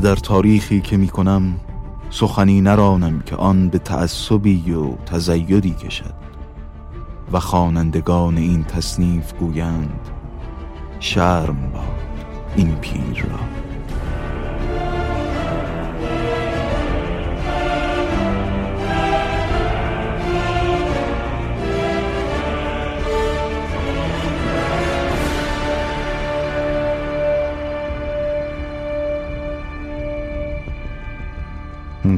[0.00, 1.60] در تاریخی که می کنم
[2.10, 6.14] سخنی نرانم که آن به تعصبی و تزیدی کشد
[7.32, 10.08] و خوانندگان این تصنیف گویند
[11.00, 11.82] شرم باد
[12.56, 13.65] این پیر را.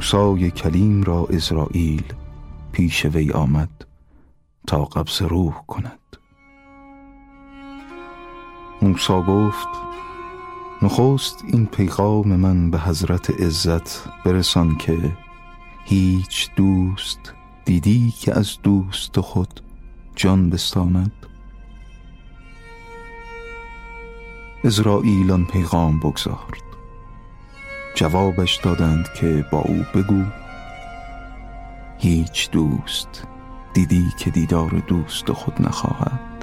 [0.08, 2.02] موسای کلیم را اسرائیل
[2.72, 3.86] پیش وی آمد
[4.66, 6.16] تا قبض روح کند.
[8.82, 9.68] موسا گفت
[10.82, 15.16] نخست این پیغام من به حضرت عزت برسان که
[15.84, 17.34] هیچ دوست
[17.64, 19.60] دیدی که از دوست خود
[20.16, 21.12] جان بستاند.
[24.64, 26.67] اسرائیل آن پیغام بگذارد.
[27.94, 30.24] جوابش دادند که با او بگو.
[31.98, 33.26] هیچ دوست.
[33.74, 36.37] دیدی که دیدار دوست خود نخواهد.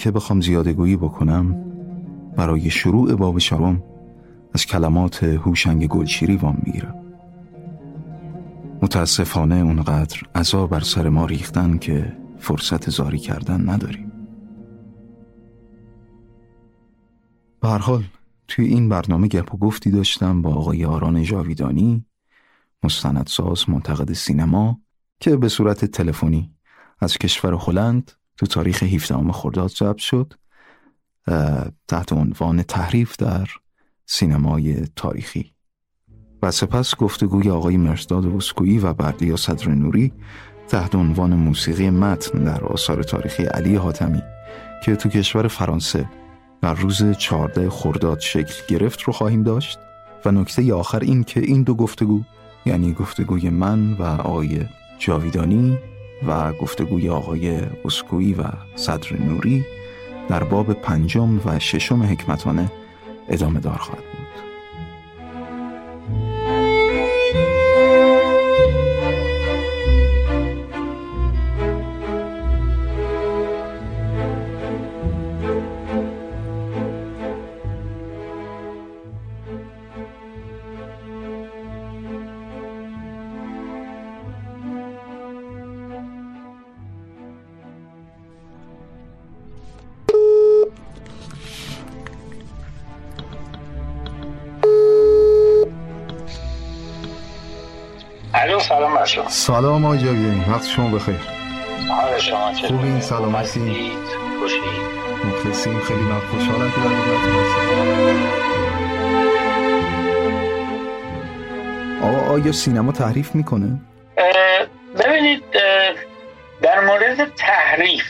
[0.00, 1.64] که بخوام زیاده گویی بکنم
[2.36, 3.82] برای شروع باب چهارم
[4.54, 6.94] از کلمات هوشنگ گلشیری وام می‌گیرم.
[8.82, 14.12] متاسفانه اونقدر عذا بر سر ما ریختن که فرصت زاری کردن نداریم.
[17.60, 18.04] به حال
[18.48, 22.06] توی این برنامه گپ و گفتی داشتم با آقای آران جاویدانی
[22.82, 24.80] مستندساز منتقد سینما
[25.20, 26.54] که به صورت تلفنی
[27.00, 30.34] از کشور هلند تو تاریخ 17 خرداد ضبط شد
[31.88, 33.48] تحت عنوان تحریف در
[34.06, 35.52] سینمای تاریخی.
[36.42, 40.12] و سپس گفتگوی آقای مرسداد وسکویی و بردیا صدر نوری
[40.68, 44.22] تحت عنوان موسیقی متن در آثار تاریخی علی حاتمی
[44.84, 46.08] که تو کشور فرانسه
[46.62, 49.78] در روز 14 خرداد شکل گرفت رو خواهیم داشت.
[50.24, 52.22] و نکته آخر این که این دو گفتگو
[52.66, 54.66] یعنی گفتگوی من و آقای
[54.98, 55.78] جاویدانی
[56.26, 58.42] و گفتگوی آقای اسکویی و
[58.74, 59.64] صدر نوری
[60.28, 62.72] در باب پنجم و ششم حکمتانه
[63.28, 64.19] ادامه دار خواهد بود.
[99.30, 101.16] سلام سلام آقای جاویدانی وقت شما بخیر.
[101.88, 103.92] حال شما چطور خوبین؟ سلامتی
[105.24, 105.80] مخلصیم.
[105.80, 106.90] خیلی من خوشحالم که در
[112.08, 113.80] آقا آیا سینما تحریف می‌کنه؟
[115.04, 115.42] ببینید
[116.62, 118.04] در مورد تحریف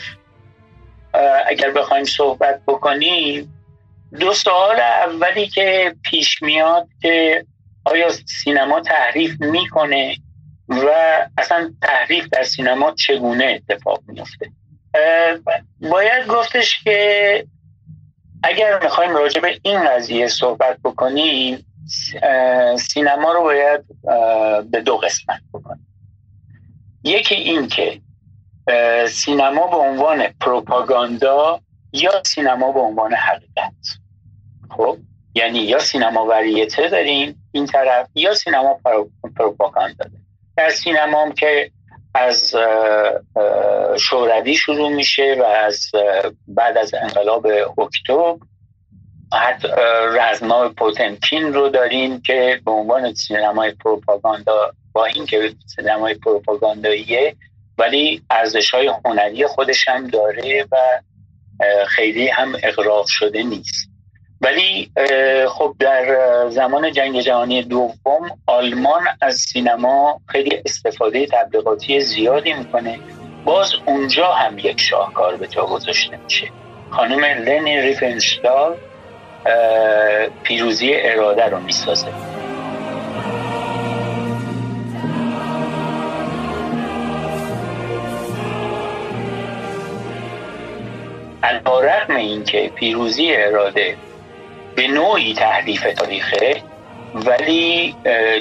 [1.47, 3.53] اگر بخوایم صحبت بکنیم
[4.19, 7.45] دو سوال اولی که پیش میاد که
[7.85, 8.09] آیا
[8.43, 10.15] سینما تحریف می‌کنه؟
[10.71, 10.89] و
[11.37, 14.51] اصلا تحریف در سینما چگونه اتفاق میفته
[15.91, 17.47] باید گفتش که
[18.43, 21.65] اگر می‌خوایم راجع به این قضیه صحبت بکنیم
[22.77, 23.81] سینما رو باید
[24.71, 25.87] به دو قسمت بکنیم.
[27.03, 28.01] یکی این که
[29.07, 31.61] سینما به عنوان پروپاگاندا
[31.93, 33.73] یا سینما به عنوان حقیقت.
[34.69, 34.97] خب؟
[35.35, 38.79] یعنی یا سینما وریته داریم این طرف یا سینما
[39.35, 40.20] پروپاگاندا داریم.
[40.61, 41.71] در سینما هم که
[42.15, 42.55] از
[43.99, 45.91] شوروی شروع میشه و از
[46.47, 47.47] بعد از انقلاب
[47.77, 48.35] اکتبر
[49.33, 49.67] حتی
[50.19, 57.35] رزما پوتنکین رو داریم که به عنوان سینمای پروپاگاندا با اینکه سینمای پروپاگانداییه
[57.77, 60.77] ولی ارزش های هنری خودش هم داره و
[61.87, 63.90] خیلی هم اقراق شده نیست.
[64.41, 64.91] ولی
[65.47, 66.05] خب در
[66.49, 72.99] زمان جنگ جهانی دوم آلمان از سینما خیلی استفاده تبلیغاتی زیادی می‌کنه.
[73.45, 76.47] باز اونجا هم یک شاهکار به جا گذاشته میشه.
[76.89, 78.77] خانم لنی ریفنشتال
[80.43, 82.07] پیروزی اراده رو می‌سازه.
[91.43, 93.97] علا این که پیروزی اراده
[94.81, 96.61] به نوعی تحریف تاریخه
[97.13, 97.95] ولی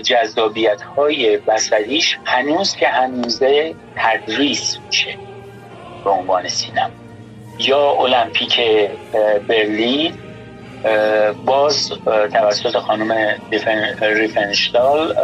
[0.05, 5.19] جذابیت های بسریش هنوز که هنوزه تدریس میشه
[6.05, 6.91] به عنوان سینما.
[7.59, 8.61] یا المپیک
[9.49, 10.15] برلین
[11.45, 11.93] باز
[12.33, 13.37] توسط خانم
[14.01, 15.17] ریفنشتال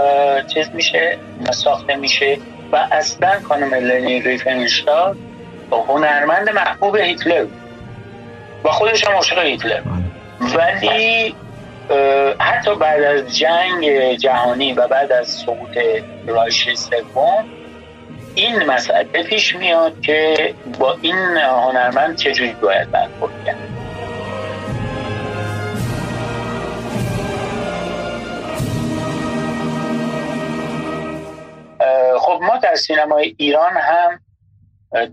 [0.55, 1.19] چیز میشه
[1.51, 2.39] ساخته میشه
[2.73, 5.17] و اصلا خانم لنی ریفنشتال
[5.71, 7.47] هنرمند محبوب هیتلر
[8.65, 9.81] و خودش هم عاشق هیتلر.
[10.41, 11.35] ولی
[12.39, 15.79] حتی بعد از جنگ جهانی و بعد از سقوط
[16.27, 17.45] رایش سوم
[18.35, 23.77] این مسئله پیش میاد که با این هنرمند چجوری باید برخورد کرد؟
[32.19, 34.21] خب ما در سینمای ایران هم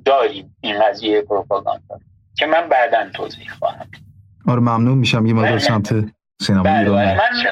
[0.06, 2.00] داریم این قضیه پروپاگاندا
[2.38, 3.88] که من بعدا توضیح خواهم.
[4.48, 5.94] آره ممنون میشم یه مدار سمت
[6.42, 7.13] سینما بله، بله.
[7.13, 7.44] من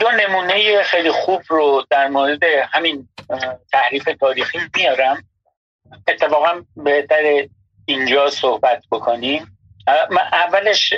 [0.00, 2.42] دو نمونه خیلی خوب رو در مورد
[2.72, 3.08] همین
[3.72, 5.24] تحریف تاریخی میارم.
[6.08, 7.46] اتفاقا بهتر
[7.84, 9.58] اینجا صحبت بکنیم.
[10.32, 10.94] اولش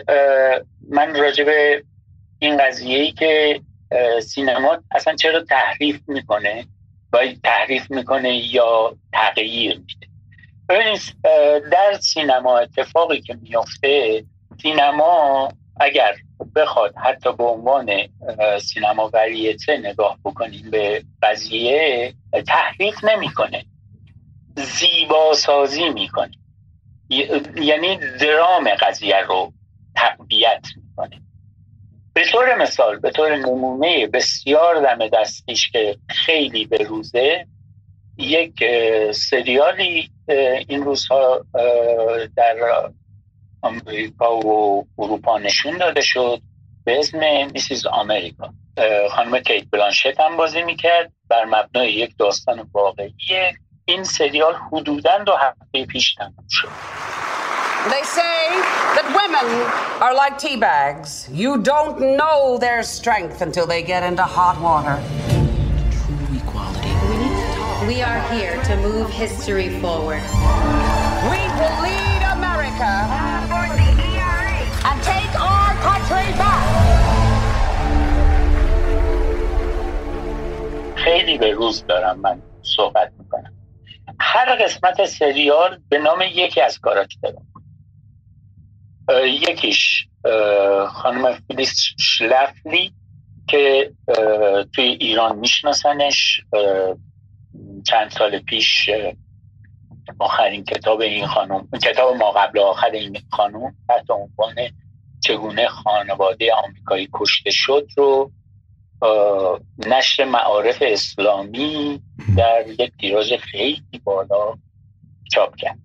[0.90, 1.82] من راجع به
[2.38, 3.60] این قضیه ای که
[4.22, 6.66] سینما اصلا چرا تحریف می‌کنه؟
[7.12, 10.06] باید تحریف می‌کنه یا تغییر میده؟
[10.68, 11.00] ببینید
[11.72, 14.24] در سینما اتفاقی که میافته
[14.62, 15.48] سینما
[15.80, 16.14] اگر
[16.56, 17.90] بخواد حتی به عنوان
[18.60, 22.14] سینما وریته نگاه بکنیم به قضیه
[22.46, 23.64] تحریف نمی‌کنه.
[24.56, 26.30] زیبا سازی می‌کنه
[27.56, 29.52] یعنی درام قضیه رو
[29.96, 31.20] تقویت می‌کنه.
[32.14, 37.46] به طور مثال به طور نمونه بسیار دم دستیش که خیلی به روزه
[38.18, 38.64] یک
[39.12, 40.10] سریالی
[40.68, 41.44] این روزها
[42.36, 42.56] در
[43.65, 46.41] آمریکا و اروپا نشون داده شد
[46.83, 47.19] به اسم
[47.53, 48.53] میسیز آمریکا
[49.11, 53.53] خانم کیت بلانشت هم بازی میکرد بر مبنای یک داستان واقعیه
[53.85, 56.69] این سریال حدودا دو هفته پیش تمام شد
[57.89, 58.43] They say
[58.95, 59.47] that women
[60.05, 61.27] are like tea bags.
[61.31, 64.97] You don't know their strength until they get into hot water.
[65.97, 66.93] True equality.
[67.09, 67.87] We need to talk.
[67.87, 70.21] We are here to move history forward.
[71.33, 72.91] We will lead America
[74.88, 76.64] And take our country back.
[80.96, 83.52] خیلی به روز دارم من صحبت می‌کنم
[84.20, 87.42] هر قسمت سریال به نام یکی از کاراکترها
[89.24, 90.08] یکیش
[90.88, 92.94] خانم فیلیس شلفلی
[93.48, 93.92] که
[94.74, 96.40] توی ایران میشناسنش
[97.86, 98.90] چند سال پیش
[100.18, 104.54] آخرین کتاب این خانم کتاب ما قبل آخر این خانم تحت عنوان
[105.20, 108.32] چگونه خانواده آمریکایی کشته شد رو
[109.86, 112.02] نشر معارف اسلامی
[112.36, 114.54] در یک تیراژ خیلی بالا
[115.32, 115.78] چاپ کرد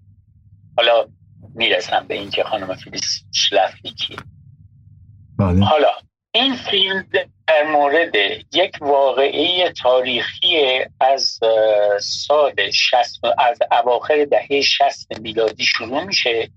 [0.78, 1.06] حالا
[1.56, 4.18] می‌رسم به اینکه خانم فیلیس شلفلی کیه
[5.38, 5.66] بله.
[5.66, 5.88] حالا
[6.34, 7.08] این فیلم
[7.48, 8.16] در مورد
[8.54, 11.40] یک واقعه تاریخی از
[12.00, 16.50] سال شست از اواخر دهه شست میلادی شروع میشه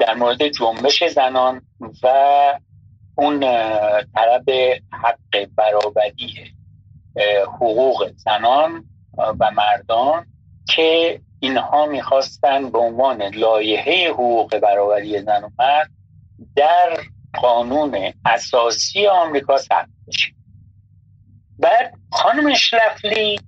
[0.00, 1.62] در مورد جنبش زنان
[2.02, 2.08] و
[3.14, 3.40] اون
[4.14, 4.50] طلب
[4.90, 6.52] حق برابری
[7.46, 8.84] حقوق زنان
[9.40, 10.26] و مردان
[10.68, 15.90] که اینها می‌خواستن به عنوان لایحه حقوق برابری زن و مرد
[16.56, 16.98] در
[17.34, 20.32] قانون اساسی آمریکا ثبت بشه
[21.58, 23.40] بعد خانم شلفلی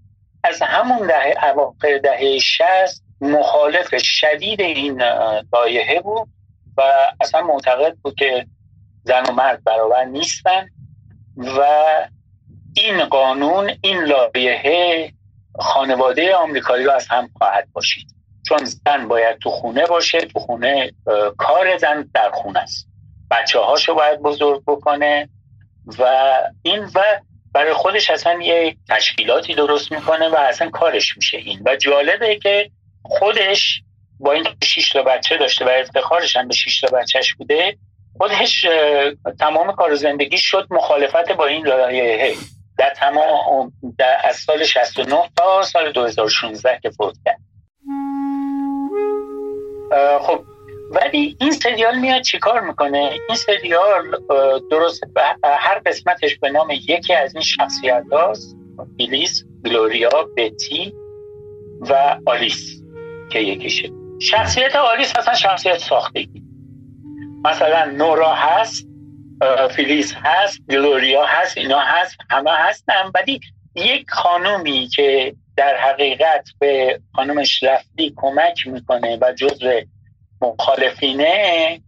[0.45, 5.03] از همون دهه اواخر دهه شست مخالف شدید این
[5.53, 6.29] لایحه بود
[6.76, 6.83] و
[7.21, 8.47] اصلا معتقد بود که
[9.05, 10.69] زن و مرد برابر نیستن
[11.37, 11.61] و
[12.76, 15.12] این قانون این لایحه
[15.61, 18.14] خانواده آمریکایی رو از هم خواهد باشید
[18.49, 20.93] چون زن باید تو خونه باشه تو خونه
[21.38, 22.88] کار زن در خونه است.
[23.31, 25.28] بچه هاشو باید بزرگ بکنه
[25.99, 27.00] و این و
[27.54, 31.62] برای خودش اصلا یه تشکیلاتی درست می‌کنه و اصلا کارش میشه این.
[31.66, 32.71] و جالبه که
[33.02, 33.83] خودش
[34.21, 37.76] با این شیش تا بچه داشته و افتخارش هم به شیش تا بچهش بوده
[38.19, 38.66] خودش
[39.38, 42.35] تمام کار زندگی شد مخالفت با این لایحه.
[42.78, 47.40] در تمام در از سال 69 تا سال 2016 که فوت کرد.
[50.21, 50.45] خب
[50.94, 54.20] ولی این سریال میاد چیکار می‌کنه؟ این سریال
[54.70, 55.04] درست
[55.44, 58.56] هر قسمتش به نام یکی از این شخصیت هاست
[58.96, 60.94] بیلیس گلوریا بتی
[61.80, 62.82] و آلیس
[63.30, 63.90] که یکیشه.
[64.20, 66.42] شخصیت آلیس اصلا شخصیت ساختگی
[67.44, 68.88] مثلا نورا هست
[69.70, 73.40] فیلیس هست گلوریا هست اینا هست همه هستن ولی
[73.74, 79.80] یک خانومی که در حقیقت به خانم شلفتی کمک می‌کنه و جزو
[80.44, 81.80] مخالفینه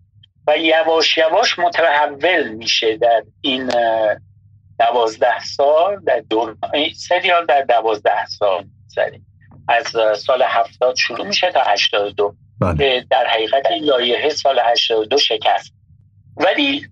[0.47, 3.71] و یواش یواش متحول میشه در این
[4.79, 6.57] دوازده سال در دور
[6.95, 8.67] سریال در دوازده سال
[9.69, 9.87] از
[10.19, 12.35] سال هفتاد شروع میشه تا هشتاد دو.
[12.61, 13.05] بله.
[13.11, 15.73] در حقیقت لایحه سال هشتاد دو شکست.
[16.37, 16.87] ولی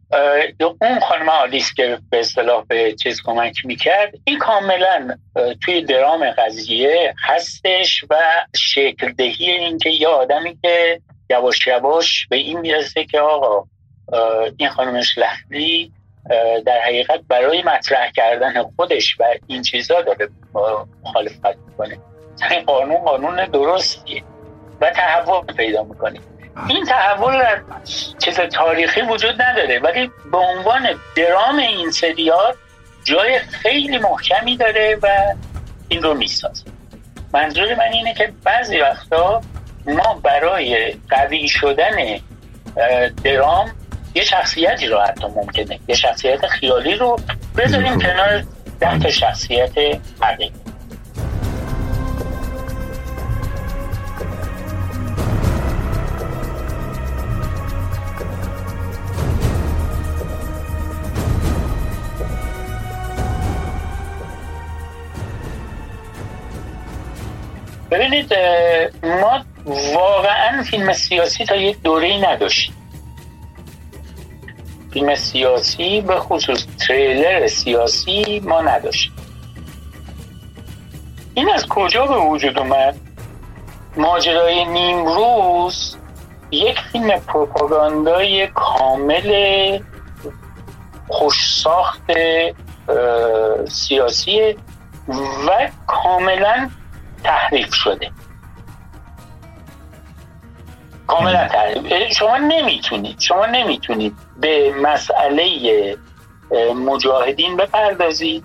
[0.81, 5.17] اون خانم آلیس که به اصطلاح به چیز کمک می‌کرد این کاملا
[5.65, 8.17] توی درام قضیه هستش و
[8.57, 11.01] شکل دهی این که یه آدمی که
[11.31, 13.65] یواش یواش به این می‌رسه که آقا
[14.57, 15.93] این خانم شلختی
[16.67, 20.29] در حقیقت برای مطرح کردن خودش و این چیزا داره
[21.05, 21.99] مخالفت می‌کنه.
[22.51, 24.23] این قانون قانون درستیه
[24.81, 26.21] و تحول پیدا می‌کنه.
[26.69, 27.63] این تحول
[28.19, 32.55] چیز تاریخی وجود نداره ولی به عنوان درام این سریال
[33.05, 35.35] جای خیلی محکمی داره و
[35.89, 36.65] این رو می‌سازه.
[37.35, 39.43] منظور من اینه که بعضی وقتا
[39.87, 42.19] ما برای قوی شدن
[43.25, 43.71] درام
[44.15, 45.81] یه شخصیتی رو حتی ممکنه.
[45.89, 47.17] یه شخصیت خیالی رو
[47.57, 48.45] بذاریم کنار
[48.81, 49.73] ده شخصیت
[50.21, 50.53] حقیقی
[67.91, 68.35] ببینید
[69.03, 72.75] ما واقعا فیلم سیاسی تا یک دوره ای نداشتیم.
[74.93, 79.13] فیلم سیاسی به خصوص تریلر سیاسی ما نداشتیم.
[81.35, 82.97] این از کجا به وجود اومد؟
[83.97, 85.97] ماجرای نیمروز
[86.51, 89.79] یک فیلم پروپاگاندای کامل
[91.09, 92.11] خوشساخت
[93.69, 94.57] سیاسی
[95.49, 96.71] و کاملا
[97.25, 98.11] تحریف شده.
[101.07, 105.97] کاملا تحریف شما نمی‌تونید شما نمی‌تونید به مسئله
[106.75, 108.45] مجاهدین بپردازید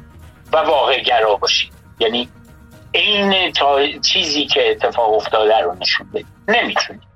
[0.54, 1.74] و واقع گرا باشید.
[2.00, 2.30] یعنی
[2.92, 3.52] این
[4.02, 6.28] چیزی که اتفاق افتاده رو نشون بدید.
[6.48, 7.10] نمی‌تونید.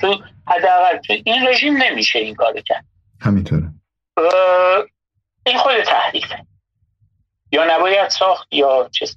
[0.00, 2.84] تو حداقل این رژیم نمیشه این کار کرد.
[3.20, 3.64] همینطوره.
[5.46, 6.46] این خود تحریفه.
[7.52, 9.16] یا نباید ساخت یا چیز.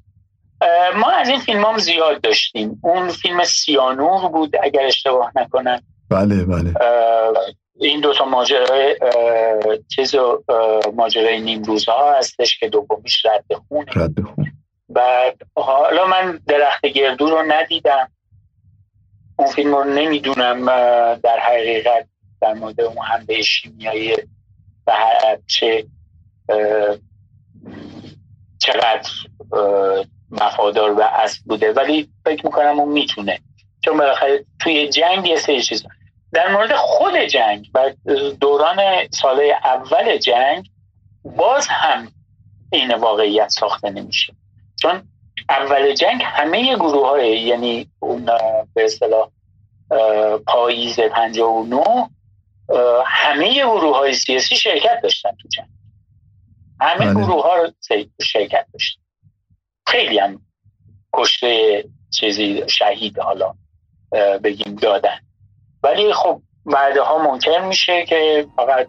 [0.96, 2.80] ما از این فیلم هم زیاد داشتیم.
[2.84, 5.82] اون فیلم سیانور بود اگر اشتباه نکنم.
[6.10, 6.74] بله بله.
[7.80, 8.96] این دوتا ماجرای
[9.96, 10.16] چیز
[10.96, 13.92] ماجرای نیمروزه ها هستش که دومیش رد خونه.
[13.96, 14.52] رد خون
[14.90, 18.12] بعد حالا من درخت گردو رو ندیدم.
[19.40, 20.66] اون فیلم رو نمی‌دونم
[21.16, 22.08] در حقیقت
[22.42, 22.96] در مورد اون
[23.28, 24.16] به شیمیایی
[24.88, 24.94] و
[25.48, 25.86] چه
[28.60, 29.10] چقدر
[30.32, 33.40] مفادار و اصل بوده ولی فکر می‌کنم اون می‌تونه.
[33.82, 35.86] چون بالاخره توی جنگ یه سری چیز
[36.34, 37.94] در مورد خود جنگ و
[38.42, 38.78] دوران
[39.12, 40.70] ساله اول جنگ
[41.24, 42.12] باز هم
[42.72, 44.34] این واقعیت ساخته نمیشه.
[44.82, 45.04] چون
[45.50, 48.26] اول جنگ همه گروه های یعنی اون
[48.74, 49.30] به اصطلاح
[50.48, 52.10] پاییز 59
[53.06, 55.68] همه گروه های سیاسی شرکت داشتن تو جنگ.
[56.82, 57.14] همه بله.
[57.14, 57.72] گروه ها رو
[58.22, 59.02] شرکت داشتن.
[59.88, 60.42] خیلی هم
[61.14, 63.54] کشته چیزی شهید حالا
[64.44, 65.20] بگیم دادن.
[65.84, 68.88] ولی خب بعدها منکر میشه که فقط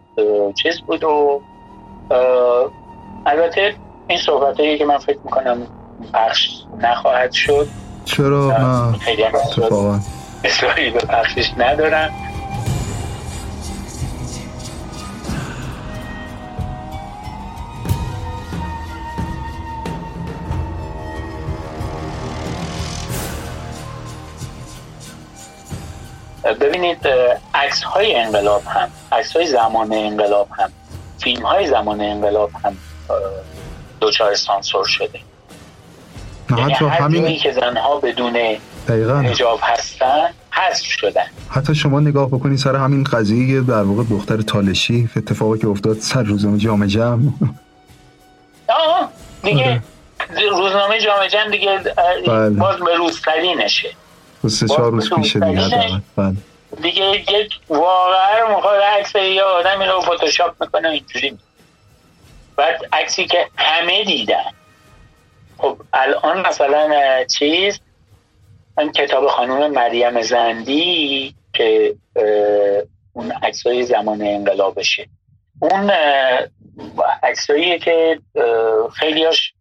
[0.61, 1.41] چیز بود و
[3.25, 3.75] البته
[4.07, 5.67] این صحبت که من فکر می‌کنم
[6.13, 6.49] پخش
[6.81, 7.67] نخواهد شد.
[8.05, 8.47] چرا؟
[8.91, 9.31] نه خیلی هم
[10.93, 12.13] به پخشش ندارم.
[26.53, 27.07] ببینید
[27.53, 30.71] عکس های انقلاب هم عکس های زمان انقلاب هم
[31.19, 32.77] فیلم های زمان انقلاب هم
[33.99, 35.19] دوچار سانسور شده.
[36.49, 38.37] یعنی حتی همین که زنها بدون
[39.25, 41.25] حجاب هستن حذف شدن.
[41.49, 46.23] حتی شما نگاه بکنید سر همین قضیه در واقع دختر تالشی اتفاقی که افتاد سر
[46.23, 47.21] روزنامه جامعه جمع.
[48.67, 49.09] آه
[49.43, 49.81] دیگه آره.
[50.49, 51.79] روزنامه جامعه جمع دیگه
[52.27, 52.49] بله.
[52.49, 53.89] باز به روزتری نشه
[54.45, 56.35] سه چهار روز پیشه دیگه بله.
[56.81, 61.37] دیگه یک واقعا می‌خواد عکس یه آدمی رو فتوشاپ می‌کنه اینجوری.
[62.55, 64.51] بعد عکسی که همه دیدن.
[65.57, 67.79] خب الان مثلا چیز؟
[68.77, 71.95] این کتاب خانم مریم زندی که
[73.13, 75.07] اون عکسای زمان انقلابشه.
[75.59, 75.91] اون
[77.23, 78.19] عکسایی که
[78.95, 79.53] خیلیاش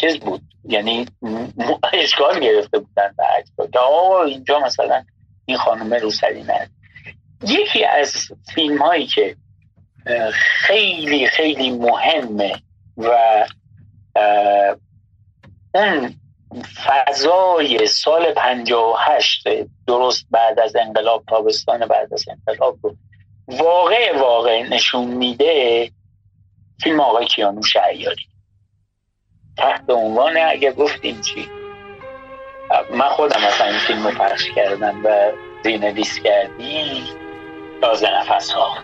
[0.00, 0.42] چیز بود.
[0.64, 1.06] یعنی
[1.92, 3.50] اشکال گرفته بودن به عکس.
[3.72, 5.04] که آقا اینجا مثلا
[5.46, 6.70] این خانم روسری نه.
[7.46, 9.36] یکی از فیلم هایی که
[10.32, 12.52] خیلی خیلی مهمه
[12.96, 13.46] و
[15.74, 16.14] اون
[16.84, 19.48] فضای سال 58
[19.86, 22.96] درست بعد از انقلاب تابستان بعد از انقلاب رو
[23.48, 25.90] واقع واقع نشون میده
[26.82, 28.26] فیلم آقای کیانو شعیاری
[29.56, 31.50] تحت عنوان اگه گفتیم چی؟
[32.90, 35.32] من خودم اصلا این فیلم رو پخش کردم و
[35.64, 37.04] زینه لیست کردی
[37.80, 38.76] تازه نفس ها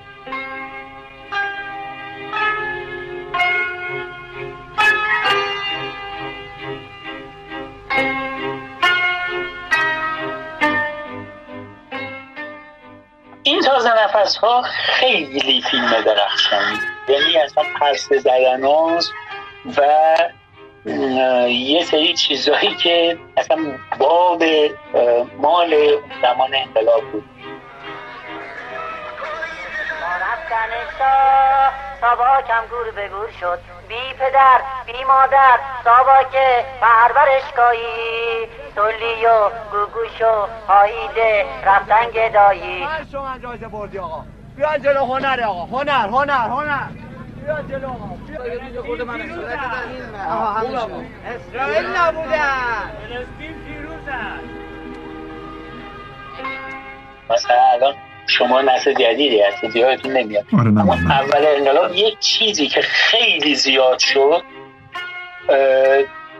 [13.42, 18.64] این تازه نفس ها خیلی فیلم درخشانی یعنی اصلا پرس زدن
[19.76, 19.82] و
[20.84, 23.56] یه سری چیزهایی که اصلا
[23.98, 24.42] باب
[25.38, 25.74] مال
[26.22, 27.24] زمان انقلاب بود.
[32.00, 33.58] سابا کم گور به گور شد.
[33.88, 42.86] بی پدر بی مادر سابا که پرورش کایی سلی و گوگوش و هاییده رفتن گدایی.
[43.12, 44.24] شما جایزه بردی آقا.
[44.56, 45.78] بیا جلو هنر آقا.
[45.78, 47.07] هنر هنر هنر.
[47.48, 47.90] بیا جلو
[51.26, 54.40] اسرائیل نبودن فلسطین پیروزن
[57.30, 57.94] مثلا الان
[58.26, 60.44] شما نسل جدیدی هستید یادتون نمیاد.
[60.58, 64.42] آره اما اول انقلاب یک چیزی که خیلی زیاد شد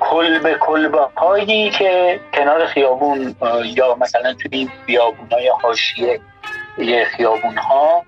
[0.01, 6.21] کلبه کلبه هایی که کنار خیابون یا مثلا توی این خیابون های حاشیه
[7.17, 8.05] خیابون ها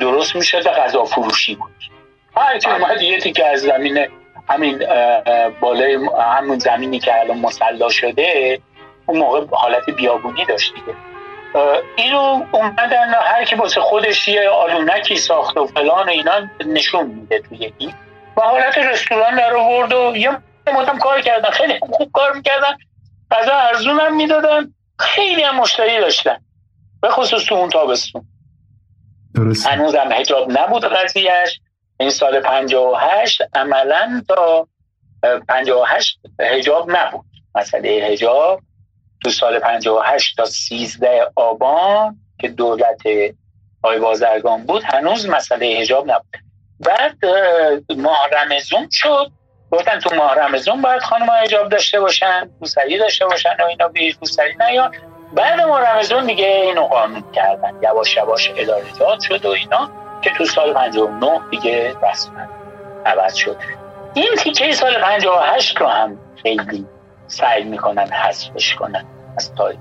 [0.00, 1.70] درست می‌شد و غذا فروشی بود.
[2.38, 4.06] هر کی اومد یه تیکه از زمین
[4.48, 4.78] همین
[5.60, 8.60] بالای همون زمینی که الان مسلا شده
[9.06, 10.96] اون موقع حالت بیابونی داشت دیگه.
[11.96, 17.38] اینو اومدن هر کی واسه خودش یه آلونکی ساخت و فلان و اینا نشون میده
[17.38, 17.92] توی این
[18.36, 20.30] و حالت رستوران در آورد و یه
[20.74, 22.76] مدام کار کردن خیلی خوب کار می‌کردن.
[23.30, 24.74] غذا ارزون هم می‌دادن.
[24.98, 26.38] خیلی هم مشتری داشتن.
[27.02, 28.24] به خصوص تو اون تابستون.
[29.34, 31.60] درست هنوز هم حجاب نبود قضیهش
[32.00, 34.68] این سال 58 عملا تا
[35.48, 37.24] 58 حجاب نبود.
[37.54, 38.60] مسئله حجاب
[39.22, 43.02] تو سال 58 تا 13 آبان که دولت
[43.82, 46.36] آی بازرگان بود هنوز مسئله حجاب نبود.
[46.80, 47.16] بعد
[47.96, 49.30] ماه رمزون شد.
[49.70, 54.16] گفتن تو ماه رمزون باید خانم حجاب داشته باشن روسری داشته باشن و اینا بیش
[54.20, 54.94] روسری نیان
[55.32, 57.72] بعد ماه رمزون دیگه اینو قانون کردن.
[57.82, 60.07] یواش یواش ادارجات شد و اینا.
[60.22, 62.40] که تو سال 59 دیگه رسما
[63.06, 63.56] عوض شد.
[64.14, 66.86] این تیکه سال 58 رو هم خیلی
[67.26, 69.04] سعی می‌کنن حذفش کنن
[69.36, 69.78] از تاریخ.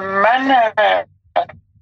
[0.00, 0.72] من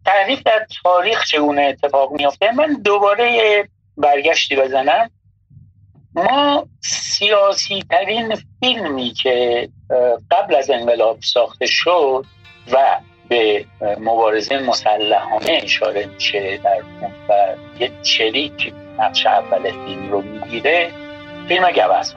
[0.07, 5.11] تعریف در تاریخ چگونه اتفاق میافته؟ من دوباره برگشتی بزنم.
[6.15, 9.69] ما سیاسی ترین فیلمی که
[10.31, 12.25] قبل از انقلاب ساخته شد
[12.73, 13.65] و به
[14.01, 16.83] مبارزه مسلحانه اشاره میشه در
[17.29, 20.91] و یه چریک نقش اول فیلم رو می‌گیره
[21.49, 22.15] فیلم گوز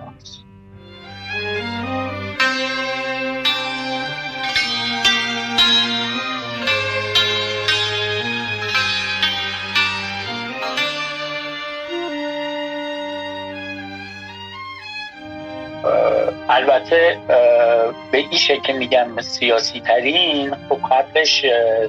[16.49, 17.17] البته
[18.11, 21.45] به این شکل میگم سیاسی ترین خب قبلش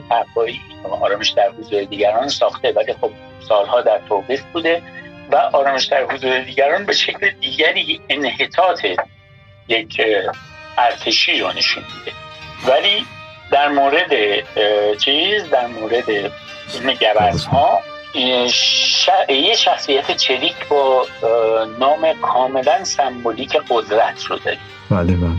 [0.09, 0.61] تقوایی
[1.01, 3.11] آرامش در حضور دیگران ساخته ولی خب
[3.49, 4.83] سالها در توقیف بوده
[5.31, 8.87] و آرامش در حضور دیگران به شکل دیگری انحطاط
[9.69, 10.01] یک
[10.79, 12.17] ارتشی رو نشون میده.
[12.67, 13.07] ولی
[13.51, 14.13] در مورد
[14.99, 16.05] چیز در مورد
[16.69, 16.97] فیلم
[17.53, 17.81] ها
[18.15, 21.07] یه شخصیت چریک با
[21.79, 24.61] نام کاملا سمبولیک قدرت رو داریم.
[24.91, 25.31] بله بله.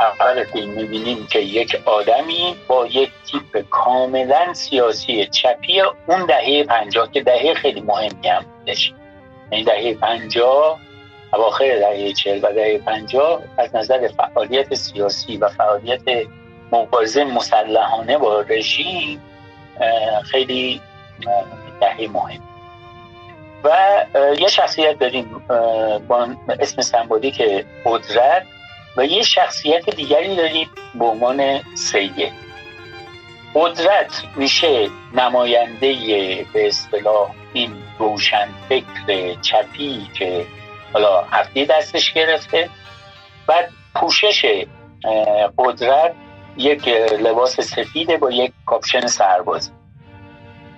[0.00, 7.12] اول فیلم می‌بینیم که یک آدمی با یک تیپ کاملا سیاسی چپی اون دهه پنجاه
[7.12, 8.92] که دهه خیلی مهمی هم بودش.
[9.50, 10.78] این دهه پنجاه
[11.32, 16.26] اواخر دهه چهل و دهه پنجاه از نظر فعالیت سیاسی و فعالیت
[16.72, 19.22] مبارزه مسلحانه با رژیم
[20.30, 20.80] خیلی
[21.84, 22.40] دهه مهم.
[23.64, 23.70] و
[24.38, 25.42] یه شخصیت داریم
[26.08, 26.28] با
[26.60, 27.42] اسم سمبولیک
[27.84, 28.46] قدرت
[28.96, 32.32] و یه شخصیت دیگری داریم به عنوان سیه
[33.54, 35.94] قدرت میشه نماینده
[36.52, 40.46] به اصطلاح این روشن فکر چپی که
[40.92, 42.70] حالا هفته دستش گرفته.
[43.46, 44.64] بعد پوشش
[45.58, 46.14] قدرت
[46.56, 46.88] یک
[47.20, 49.70] لباس سفیده با یک کاپشن سربازی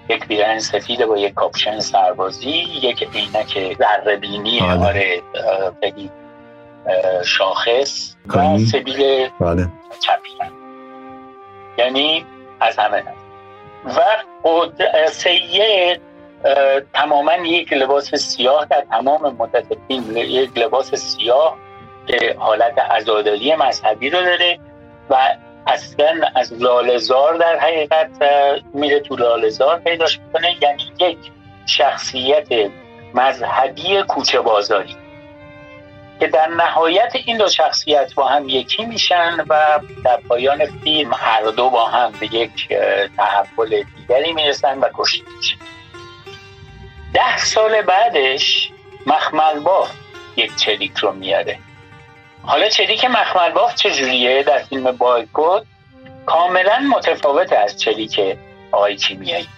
[0.08, 2.50] یک پیرهن سفیده با یک کاپشن سربازی
[2.82, 4.86] یک عینک ذره بینی بله.
[4.86, 5.22] آره
[5.80, 6.10] خیلی
[7.24, 9.28] شاخص و سبیل.
[10.00, 10.30] چپی
[11.78, 12.26] یعنی
[12.60, 13.02] از همه
[13.84, 14.00] و
[15.10, 16.00] سید
[16.94, 21.56] تماما یک لباس سیاه در تمام مدت فیلم یک لباس سیاه
[22.06, 24.58] که حالت عزاداری مذهبی رو داره
[25.10, 25.16] و
[25.66, 28.10] اصلا از لالزار در حقیقت
[28.74, 30.56] میره تو لالزار پیداش می‌کنه.
[30.60, 31.18] یعنی یک
[31.66, 32.48] شخصیت
[33.14, 34.96] مذهبی کوچه بازاری
[36.20, 41.42] که در نهایت این دو شخصیت با هم یکی میشن و در پایان فیلم هر
[41.42, 42.68] دو با هم به یک
[43.16, 45.56] تحول دیگری می‌رسن و کشته میشن.
[47.14, 48.70] ده سال بعدش
[49.06, 49.90] مخمل باف
[50.36, 51.58] یک چریک رو میاره.
[52.46, 55.62] حالا چریک مخمل باف چجوریه در فیلم بایکوت؟
[56.26, 58.20] کاملا متفاوت از چریک
[58.72, 59.48] آقای کیمیایی.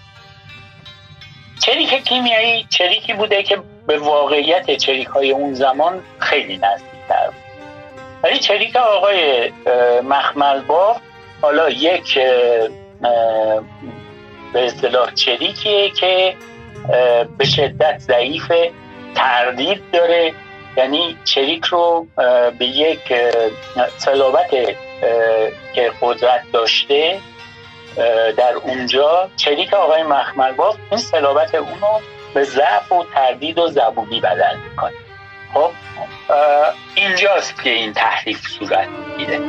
[1.60, 7.34] چریک کیمیایی؟ چریکی بوده که به واقعیت چریک های اون زمان خیلی نزدیک بود.
[8.22, 9.52] ولی چریک آقای
[10.02, 11.00] مخمل باف
[11.42, 12.18] حالا یک
[14.52, 16.34] به اصطلاح چریکیه که
[17.38, 18.52] به شدت ضعیف
[19.14, 20.34] تردید داره
[20.78, 22.06] یعنی چریک رو
[22.58, 23.12] به یک
[23.96, 24.50] صلابت
[25.74, 27.20] که قدرت داشته
[28.36, 32.00] در اونجا چریک آقای مخملباف این صلابت اونو
[32.34, 34.94] به ضعف و تردید و زبونی بدل می‌کنه.
[35.54, 35.70] خب
[36.94, 39.40] اینجاست که این تحریف صورت می‌گیره.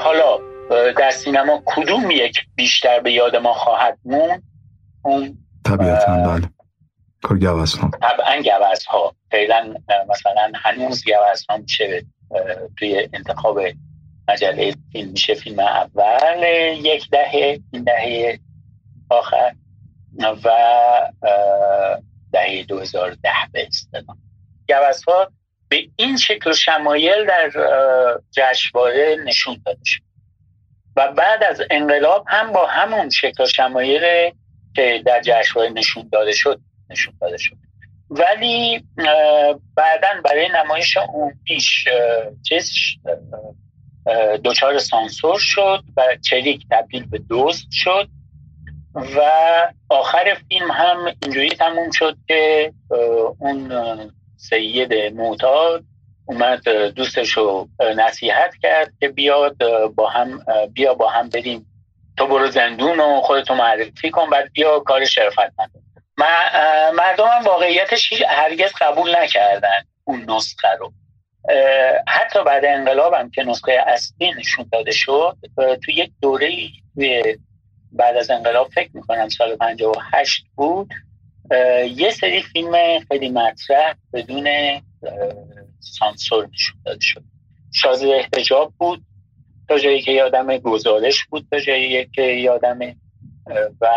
[0.00, 0.38] حالا
[0.98, 4.42] در سینما کدوم یک بیشتر به یاد ما خواهد مون
[5.02, 6.48] اون طبیعتا بله.
[7.22, 9.74] کار گوز ها طبعا گوز ها فعلا
[10.08, 12.04] مثلا هنوز گوز ها میشه
[12.78, 13.60] توی انتخاب
[14.28, 16.42] مجله فیلم میشه فیلم اول
[16.82, 18.38] یک دهه این دهه
[19.10, 19.54] آخر
[20.18, 20.50] و
[22.32, 24.16] دهه 2010 به اصطلاح
[24.68, 25.32] گوز ها
[25.68, 27.50] به این شکل شمایل در
[28.30, 30.11] جشنواره نشون داده شد
[30.96, 34.32] و بعد از انقلاب هم با همون شکل شمایل
[34.76, 37.56] که در جشنواره نشون داده شد نشون داده شد.
[38.10, 38.84] ولی
[39.76, 40.98] بعدا برای نمایش
[41.44, 41.88] پیش
[42.48, 42.70] چیز
[44.44, 48.08] دچار سانسور شد و چریک تبدیل به دوست شد
[48.94, 49.20] و
[49.88, 52.72] آخر فیلم هم اینجوری تموم شد که
[53.38, 53.72] اون
[54.36, 55.84] سید معتاد
[56.26, 59.56] اومد دوستش رو نصیحت کرد که بیاد
[59.94, 61.66] با هم بیا با هم بریم.
[62.16, 65.38] تو برو زندون و خودتو معرفی کن بعد بیا کار شرفت
[66.98, 70.92] مردم هم واقعیتش هرگز قبول نکردن اون نسخه رو.
[72.08, 76.50] حتی بعد انقلاب هم که نسخه اصلی نشون داده شد تو یک دوره
[77.92, 80.90] بعد از انقلاب فکر می‌کنم سال 58 بود.
[81.96, 84.48] یه سری فیلم خیلی مطرح بدون
[85.82, 87.22] سانسور نشون داده شد.
[87.74, 89.02] شازده احتجاب بود
[89.68, 92.78] تا جایی که یادم گزارش بود تا جایی که یادم
[93.80, 93.88] و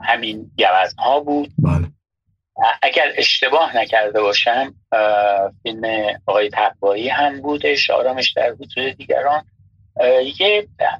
[0.00, 0.50] همین
[0.98, 1.50] ها بود.
[1.58, 1.86] بله.
[2.82, 4.74] اگر اشتباه نکرده باشم
[5.62, 5.82] فیلم
[6.26, 9.44] آقای تقوایی هم بودش آرامش در حضور دیگران.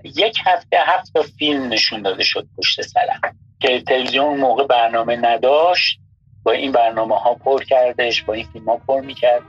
[0.04, 3.20] یک هفته هفت فیلم نشون داده شد پشت سرم
[3.60, 6.00] که تلویزیون موقع برنامه نداشت.
[6.42, 9.42] با این برنامه ها پر کردش با این فیلم ها پر می‌کرد.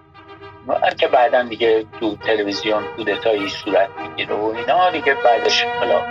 [1.00, 6.02] که بعدا دیگه تو تلویزیون کودتایی صورت می‌گیره و اینا دیگه بعدش حالا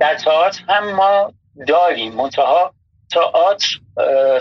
[0.00, 1.32] در تئاتر هم ما
[1.68, 2.77] داریم منتها
[3.10, 3.78] تئاتر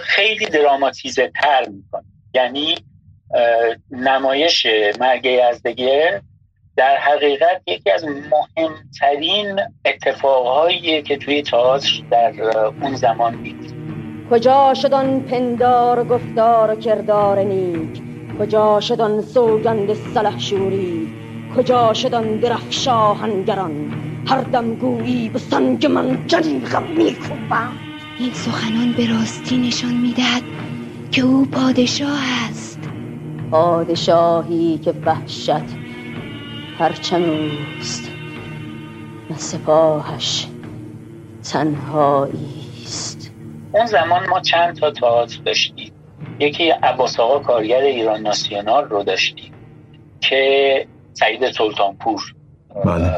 [0.01, 2.03] خیلی دراماتیزه تر می‌کنه.
[2.33, 2.77] یعنی
[3.91, 4.67] نمایش
[4.99, 6.21] مرگ یزدگیر
[6.77, 12.33] در حقیقت یکی از مهمترین اتفاقهایی که توی تئاتر در
[12.81, 13.73] اون زمان دید
[14.29, 18.01] کجا شد آن پندار گفتار کردار نیک؟
[18.39, 21.07] کجا شدن سوگند سلحشوری
[21.57, 23.93] کجا شدن درفش آهنگران
[24.27, 27.86] هر دم گویی به سنگ من جریغم میکوبم
[28.19, 30.43] این سخنان به راستی نشان می‌دهد
[31.11, 32.79] که او پادشاه است.
[33.51, 35.51] پادشاهی که وحشت
[36.79, 38.11] پرچم اوست
[39.29, 40.47] و سپاهش
[41.51, 43.31] تنهایی است.
[43.73, 45.91] اون زمان ما چند تا تئاتر داشتیم.
[46.39, 49.53] یکی عباس آقا کارگر ایران ناسیونال رو داشتیم
[50.21, 52.21] که سعید سلطانپور
[52.85, 53.11] بله.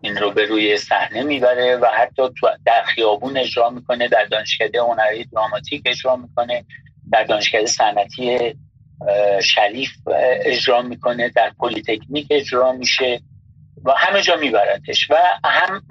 [0.00, 2.22] این رو به روی صحنه می‌بره و حتی
[2.66, 6.64] در خیابون اجرا می‌کنه در دانشکده هنری دراماتیک اجرا می‌کنه
[7.12, 8.54] در دانشکده صنعتی
[9.42, 9.90] شریف
[10.44, 13.20] اجرا می‌کنه در پلیتکنیک اجرا میشه
[13.84, 15.82] و همه جا میبرتش و هم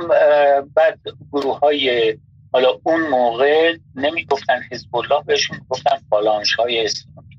[0.76, 1.00] بعد
[1.32, 2.18] گروه های
[2.54, 7.38] حالا اون موقع نمی‌گفتن حزب الله بهشون گفتن فالانش های اسلامی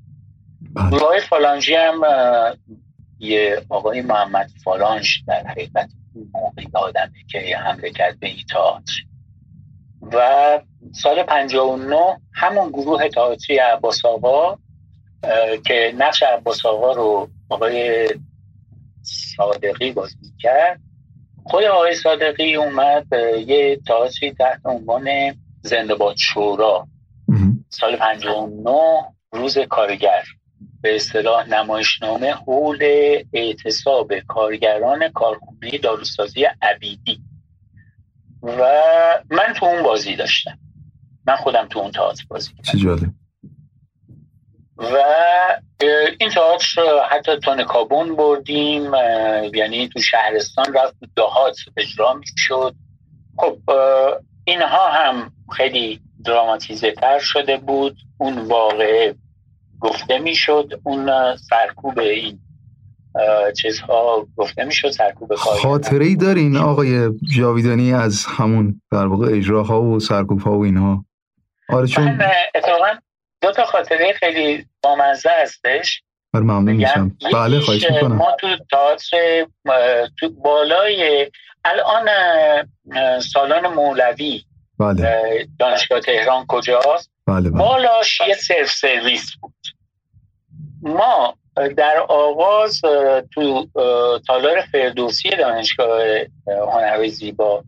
[0.73, 0.89] بله.
[0.89, 2.01] گروه های فالانجی هم
[3.19, 5.89] یه آقای محمد فالانش در حقیقت
[6.33, 8.93] موقع آدمه که حمله کرد به این تئاتر.
[10.11, 10.59] و
[10.91, 14.57] سال 59 همون گروه تئاتری عباس آقا
[15.65, 18.09] که نقش عباس آقا رو آقای
[19.01, 20.79] صادقی بازی کرد
[21.43, 23.13] خود آقای صادقی اومد
[23.47, 25.07] یه تئاتری تحت عنوان
[25.61, 26.87] زنده باد شورا
[27.69, 30.23] سال 59 روز کارگر.
[30.81, 32.83] به اصطلاح نمایشنامه حول
[33.33, 37.21] اعتصاب کارگران کارخونه داروسازی عبیدی.
[38.43, 38.63] و
[39.29, 40.59] من تو اون بازی داشتم.
[41.27, 43.15] من خودم تو اون تئاتر بازی کردم
[44.77, 44.97] و
[46.19, 48.91] این تئاتر حتی تون کابون بردیم
[49.53, 52.75] یعنی تو شهرستان رفت دهات اجرا شد
[53.37, 53.57] خب
[54.45, 57.97] اینها هم خیلی دراماتیزه تر شده بود.
[58.17, 59.15] اون واقعه
[59.81, 62.39] گفته می‌شد اون سرکوب این
[63.57, 69.99] چیزها گفته می‌شد سرکوب خاطره ای دارین آقای جاویدانی از همون در واقع اجراها و
[69.99, 71.05] سرکوب ها و اینها؟
[71.69, 72.19] آره چون
[72.55, 72.87] اتفاقا
[73.41, 76.03] دو تا خاطره خیلی بامزه هستش.
[76.33, 77.17] بر ممنون میشم.
[77.33, 78.15] بله خواهش می‌کنم.
[78.15, 79.45] ما تو تئاتر
[80.19, 81.31] تو بالای
[81.65, 82.07] الان
[83.19, 84.43] سالن مولوی
[84.79, 85.47] بله.
[85.59, 87.59] دانشگاه تهران کجاست؟ بله بله.
[87.59, 89.53] بالاش یه سرف سرویس بود.
[90.81, 91.37] ما
[91.77, 92.81] در آغاز
[93.33, 93.67] تو
[94.27, 96.01] تالار فردوسی دانشگاه
[96.47, 97.63] هنر زیبا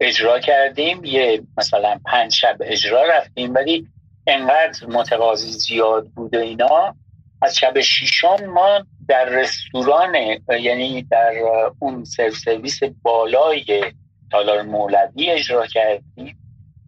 [0.00, 1.04] اجرا کردیم.
[1.04, 3.88] یه مثلا پنج شب اجرا رفتیم ولی
[4.26, 6.94] انقدر متقاضی زیاد بود و اینا.
[7.42, 10.14] از شب شیشم ما در رستوران
[10.60, 11.32] یعنی در
[11.78, 12.04] اون
[12.44, 13.84] سرویس بالای
[14.30, 16.43] تالار مولوی اجرا کردیم.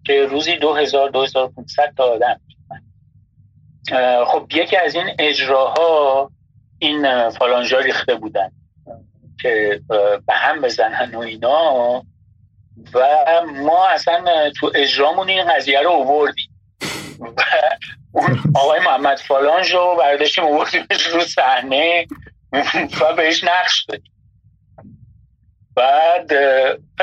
[0.07, 1.53] که روزی دو هزار دو هزار
[1.97, 2.41] تا آدم.
[4.27, 6.31] خب یکی از این اجراها
[6.79, 8.51] این فالانجا ریخته بودن
[9.43, 9.81] که
[10.27, 12.03] به هم بزنن و اینا.
[12.95, 13.07] و
[13.47, 16.51] ما اصلا تو اجرامون این قضیه رو اووردیم
[17.21, 17.43] و
[18.13, 22.07] اون آقای محمد فالانج رو برداشتیم اووردیمش رو صحنه
[23.01, 24.13] و بهش نقش دادیم.
[25.75, 26.33] بعد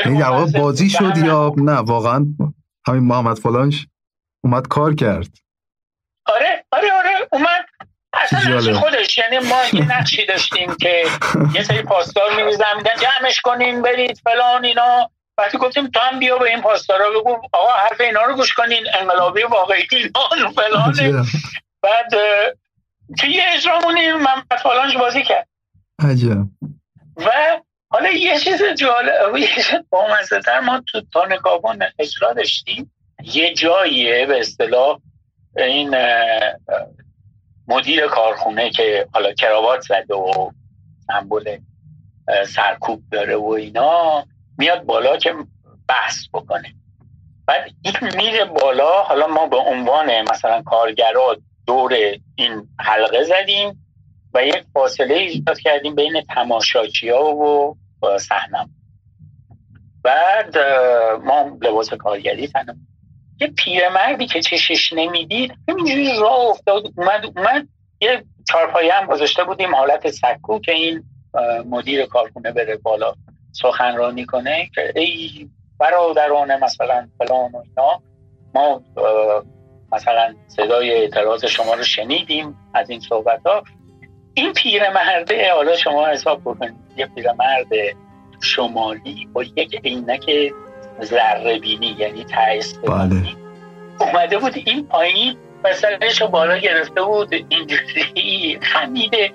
[0.06, 2.26] این بازی شد یا نه؟ واقعا
[2.88, 3.86] همین محمد فالانج
[4.44, 5.38] اومد کار کرد.
[6.26, 7.66] آره آره آره اومد.
[8.14, 11.04] اصلا نقش خودش یعنی ما یه نقشی داشتیم که
[11.54, 15.10] یه سری پاسدار میریزن میگن جمعش کنین برید فلان اینا.
[15.38, 18.86] وقتی گفتیم تو هم بیا به این پاسدارا بگو آقا حرف اینا رو گوش کنین
[19.00, 21.26] انقلابی واقعی اینا فلانه.
[21.82, 22.10] بعد
[23.20, 25.48] توی یه اجرامونی من فلانش بازی کرد.
[26.00, 26.38] عجب
[27.18, 27.32] و
[27.94, 29.66] حالا یه چیز جالب یه چیز
[30.64, 32.92] ما تو تانکابون اجرا داشتیم.
[33.24, 35.00] یه جاییه به اصطلاح
[35.58, 35.96] این
[37.68, 40.52] مدیر کارخونه که حالا کراوات زده و
[41.08, 41.58] سمبل
[42.48, 44.26] سرکوب داره و اینا
[44.58, 45.34] میاد بالا که
[45.88, 46.74] بحث بکنه.
[47.48, 51.94] بعد این میره بالا حالا ما به عنوان مثلا کارگرا دور
[52.36, 53.86] این حلقه زدیم
[54.34, 57.78] و یک فاصله ایجاد کردیم بین تماشاچی ها و
[58.20, 58.70] صحنم
[60.04, 60.58] بعد
[61.24, 62.88] ما لباس کارگری تنم.
[63.42, 66.84] یه پیرمردی که چشش نمی‌دید همینجوری راه افتاد.
[66.98, 67.68] اومد اومد
[68.02, 71.04] یه چارپایه هم گذاشته بودیم حالت سکو که این
[71.70, 73.14] مدیر کارخونه بره بالا
[73.52, 78.02] سخنرانی کنه که ای برادران مثلا فلان و اینا
[78.56, 78.82] ما
[79.92, 83.64] مثلا صدای اعتراض شما رو شنیدیم از این صحبت ها
[84.34, 87.68] این پیرمرده حالا شما حساب بکنید یه پیرمرد
[88.42, 90.54] شمالی با یک عینک
[91.04, 93.24] ذره بینی یعنی تایست بله.
[94.00, 95.38] اومده بود این پایین
[95.72, 99.32] سرش رو بالا گرفته بود اینجوری خمیده.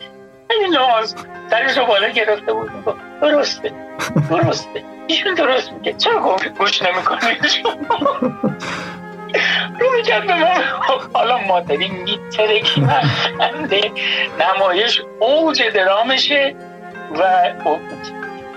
[0.48, 1.14] خیلی ناز.
[1.50, 2.70] سرش رو بالا گرفته بود.
[3.20, 3.72] درسته.
[4.30, 4.84] درسته.
[5.06, 5.92] ایشون درست میگه.
[5.92, 7.38] چرا گوش نمی‌کنه؟
[9.80, 10.54] رو می‌کرد به ما.
[11.12, 12.86] حالا ما داریم میترکی
[13.38, 13.80] خنده
[14.40, 16.54] نمایش اوج درامشه
[17.18, 17.22] و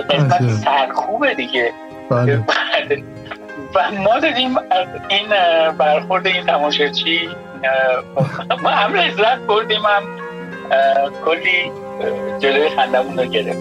[0.10, 1.74] قسمت سرکوبه دیگه.
[2.10, 2.44] بله.
[3.76, 5.28] و ما داریم از این
[5.78, 7.30] برخورد این تماشاچی
[8.64, 10.04] ما هم لذت بردیم هم
[11.26, 11.72] کلی
[12.40, 13.58] جلوی خندمون رو گرفت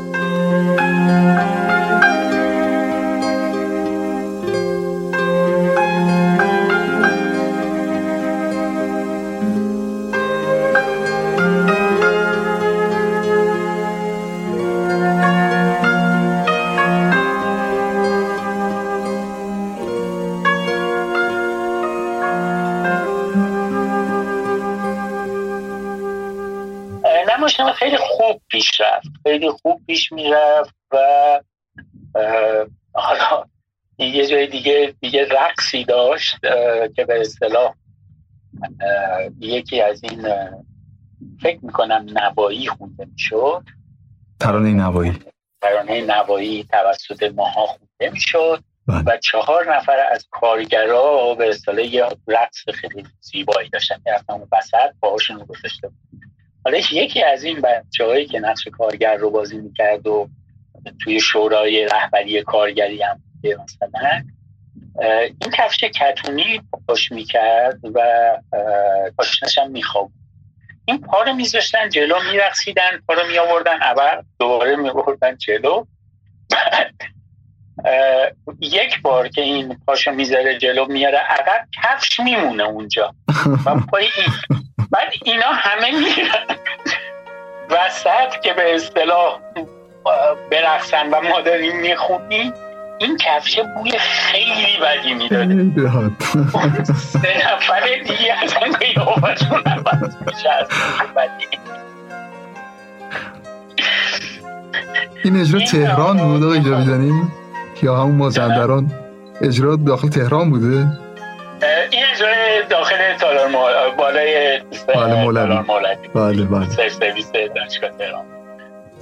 [27.73, 29.09] خیلی خوب پیش رفت.
[29.23, 30.99] خیلی خوب پیش می‌رفت و
[32.93, 33.45] حالا
[33.99, 36.41] یه جای دیگه دیگه رقصی داشت
[36.97, 37.75] که به اصطلاح
[39.41, 40.29] یکی از این
[41.43, 43.63] فکر می‌کنم نوایی خونده می‌شد.
[44.41, 45.19] ترانه نوایی.
[45.63, 49.03] ترانه نوایی توسط ماها خونده می‌شد بله.
[49.07, 54.01] و چهار نفر از کارگرا به اصطلاح یه رقص خیلی زیبایی داشتن.
[54.05, 56.30] که اون وسط باهاشون رو گذاشته بود
[56.65, 60.29] حالا یکی از این بچه که نقش کارگر رو بازی می‌کرد و
[61.03, 64.25] توی شورای رهبری کارگری هم مثلا
[65.41, 68.01] این کفش کتونی پاش می‌کرد و
[69.17, 70.11] پاشنش هم میخواب
[70.85, 75.85] این پا رو میذاشتن جلو میرقصیدن پا رو میآوردن عبر دوباره میبردن جلو.
[78.61, 83.15] یک بار که این پاشو می‌ذاره جلو میاره عقب کفش میمونه اونجا.
[83.67, 86.57] و پای این بعد اینا همه میرن.
[87.71, 89.39] وسط که به اصطلاح
[90.51, 92.53] برقصن و ما داریم می‌خونیم
[92.99, 95.55] این کفشه بوی خیلی بدی می‌داده
[96.95, 100.67] سه نفر دیگه اصلا قیافشون عوض میشه از
[105.25, 107.23] این اجرا تهران بود آقای جاویدانی
[107.83, 108.91] یا همون مازندران؟
[109.41, 110.87] اجرا داخل تهران بوده؟
[111.63, 113.91] این اجرای داخل تالار مول...
[113.97, 115.97] بالای بله مولوی.
[116.15, 116.89] بله بله.
[116.89, 118.27] سرویس دانشگاه تهران.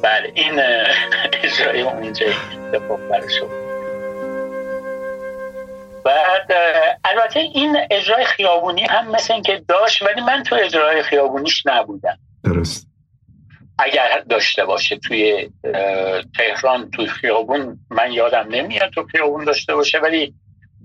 [0.03, 0.61] بله این
[1.45, 3.01] اجرای اونجا اتفاق
[6.05, 6.53] بعد
[7.05, 12.19] البته این اجرای خیابونی هم مثل اینکه داشت ولی من تو اجرای خیابونیش نبودم.
[12.45, 12.89] درست.
[13.79, 15.51] اگر داشته باشه توی
[16.37, 20.35] تهران توی خیابون من یادم نمیاد تو خیابون داشته باشه ولی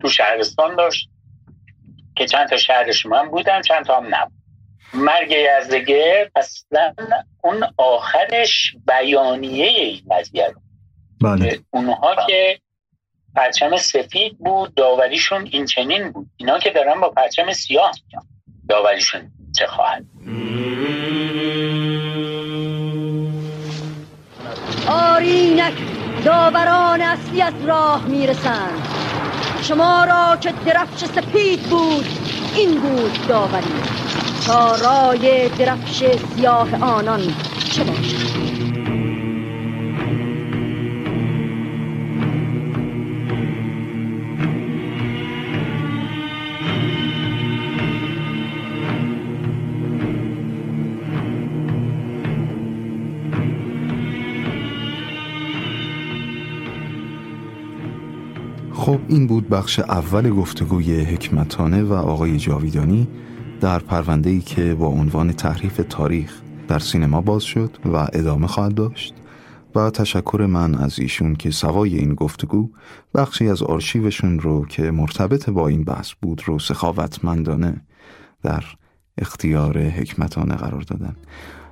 [0.02, 1.10] تو شهرستان داشت.
[2.16, 4.44] که چند تا شهرش من بودم چند تا هم نبود.
[4.94, 6.94] مرگ یزدگرد اصلا
[7.44, 10.54] اون آخرش بیانیه این قضیه
[11.22, 11.60] بله.
[11.72, 12.60] اونها که
[13.36, 16.28] پرچم سفید بود داوریشون این چنین بود.
[16.38, 17.92] اینا که دارن با پرچم سیاه
[18.70, 20.06] داوریشون چه خواهد؟
[24.88, 25.74] آرینک
[26.26, 29.03] داوران اصلی از راه می‌رسند.
[29.64, 32.06] شما را که درفش سپید بود
[32.56, 33.74] این بود داوری.
[34.46, 36.04] تا رای درفش
[36.36, 37.22] سیاه آنان
[37.72, 38.23] چه باشد؟
[58.94, 63.08] خب این بود بخش اول گفتگوی حکمتانه و آقای جاویدانی
[63.62, 68.76] در پرونده ای که با عنوان تحریف تاریخ در سینما باز شد و ادامه خواهد
[68.76, 69.14] داشت
[69.76, 72.70] و تشکر من از ایشون که سوای این گفتگو
[73.16, 77.82] بخشی از آرشیوشون رو که مرتبط با این بحث بود رو سخاوتمندانه
[78.44, 78.64] در
[79.18, 81.16] اختیار حکمتانه قرار دادن.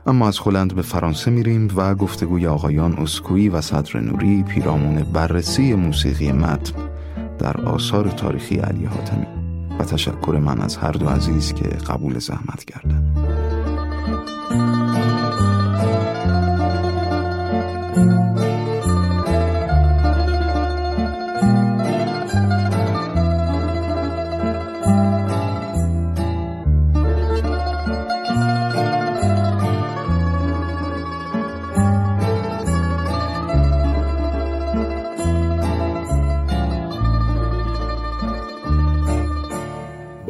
[0.06, 5.76] اما از هلند به فرانسه میریم و گفتگوی آقایان اسکویی و صدر نوری پیرامون بررسی
[5.76, 6.74] موسیقی متن
[7.42, 9.26] در آثار تاریخی علی حاتمی
[9.80, 13.41] و تشکر من از هر دو عزیز که قبول زحمت کردند.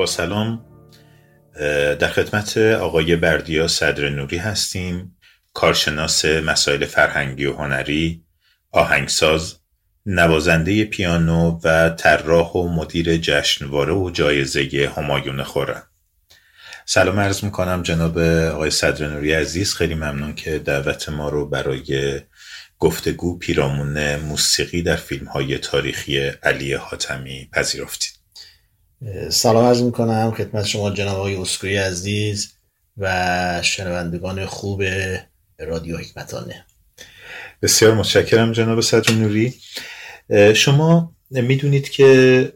[0.05, 0.65] سلام
[1.99, 5.17] در خدمت آقای بردیا صدر نوری هستیم
[5.53, 8.23] کارشناس مسائل فرهنگی و هنری
[8.71, 9.55] آهنگساز
[10.05, 15.83] نوازنده پیانو و طراح و مدیر جشنواره و جایزه همایون خورم
[16.85, 22.19] سلام عرض می‌کنم جناب آقای صدر نوری عزیز خیلی ممنون که دعوت ما رو برای
[22.79, 28.20] گفتگو پیرامون موسیقی در فیلم های تاریخی علی حاتمی پذیرفتید.
[29.29, 32.53] سلام عرض می‌کنم خدمت شما جناب آقای اسکوی عزیز
[32.97, 34.83] و شنوندگان خوب
[35.59, 36.65] رادیو حکمتانه.
[37.61, 39.53] بسیار متشکرم جناب صدر نوری.
[40.55, 42.53] شما می‌دونید که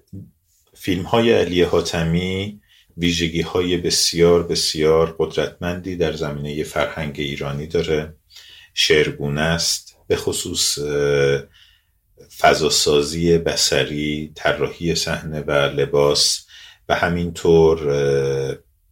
[0.74, 2.62] فیلم های علی حاتمی
[2.98, 8.14] ویژگی های بسیار بسیار قدرتمندی در زمینه فرهنگ ایرانی داره.
[8.74, 10.80] شعرگونه است به خصوص
[12.40, 16.46] فضاسازی بسری طراحی صحنه و لباس
[16.90, 17.80] و همینطور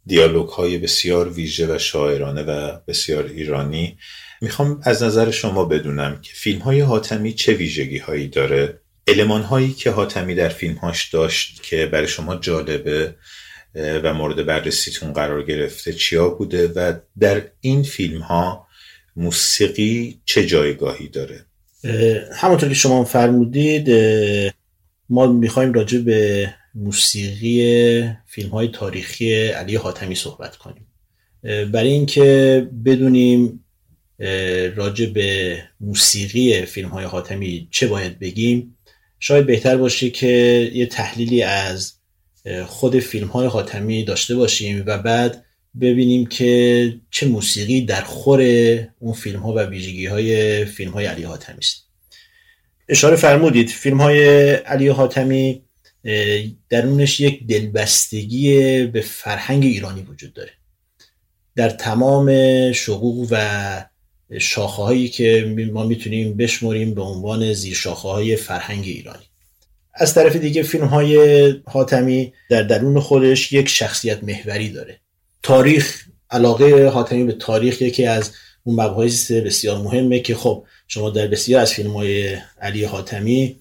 [0.06, 3.98] دیالوگ های بسیار ویژه و شاعرانه و بسیار ایرانی.
[4.42, 9.74] می‌خوام از نظر شما بدونم که فیلم های حاتمی چه ویژگی هایی داره؟ علمان هایی
[9.74, 13.16] که حاتمی در فیلم هاش داشت که برای شما جالبه
[13.76, 18.68] و مورد بررسیتون قرار گرفته چیا بوده و در این فیلم ها
[19.16, 21.46] موسیقی چه جایگاهی داره؟
[22.34, 23.90] همونطور که شما فرمودید
[25.10, 30.88] ما می‌خوایم راجع به موسیقی فیلم های تاریخی علی حاتمی صحبت کنیم.
[31.44, 33.66] برای اینکه بدونیم
[34.76, 38.78] راجع به موسیقی فیلم های حاتمی چه باید بگیم
[39.20, 40.28] شاید بهتر باشه که
[40.74, 41.94] یه تحلیلی از
[42.66, 45.43] خود فیلم های حاتمی داشته باشیم و بعد
[45.82, 48.42] ببینیم که چه موسیقی در خور
[49.00, 51.88] اون فیلم ها و ویژگی های فیلم های علی حاتمی است.
[52.90, 55.64] اشاره فرمودید فیلم های علی حاتمی
[56.70, 60.52] درونش یک دلبستگی به فرهنگ ایرانی وجود داره.
[61.56, 62.32] در تمام
[62.72, 63.86] شقوق و
[64.40, 69.26] شاخه هایی که ما می‌تونیم بشمریم به عنوان زیر شاخه های فرهنگ ایرانی.
[69.94, 75.03] از طرف دیگه فیلم های حاتمی در درون خودش یک شخصیت محوری داره.
[75.44, 78.32] تاریخ علاقه حاتمی به تاریخ یکی از
[78.64, 83.56] اون مباحث بسیار مهمه که خب شما در بسیار از فیلم های علی حاتمی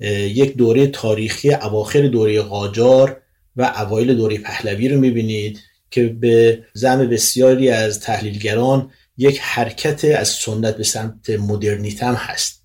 [0.00, 3.20] یک دوره تاریخی اواخر دوره قاجار
[3.56, 5.58] و اوایل دوره پهلوی رو می‌بینید
[5.90, 12.62] که به زم بسیاری از تحلیلگران یک حرکت از سنت به سمت مدرنیته هم هست.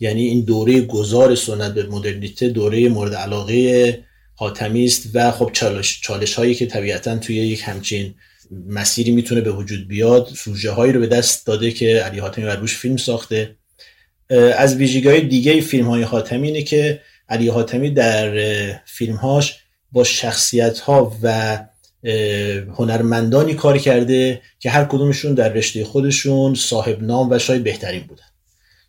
[0.00, 4.04] یعنی این دوره گذار سنت به مدرنیته دوره مورد علاقه
[4.40, 8.14] حاتمی است و خب چالش, چالش هایی که طبیعتا توی یک همچین
[8.68, 12.56] مسیری می‌تونه به وجود بیاد سوژه هایی رو به دست داده که علی حاتمی بر
[12.56, 13.56] روش فیلم ساخته.
[14.56, 18.34] از ویژگی های دیگه فیلم های حاتمی اینه که علی حاتمی در
[18.84, 19.58] فیلمهاش
[19.92, 21.58] با شخصیت ها و
[22.78, 28.24] هنرمندانی کار کرده که هر کدومشون در رشته خودشون صاحب نام و شاید بهترین بودن.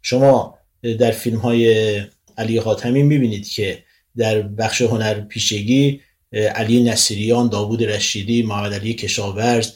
[0.01, 0.57] شما
[0.99, 2.01] در فیلم های
[2.37, 3.83] علی حاتمی می‌بینید که
[4.18, 5.99] در بخش هنر پیشگی
[6.55, 9.72] علی نصیریان، داوود رشیدی، محمد علی کشاورز،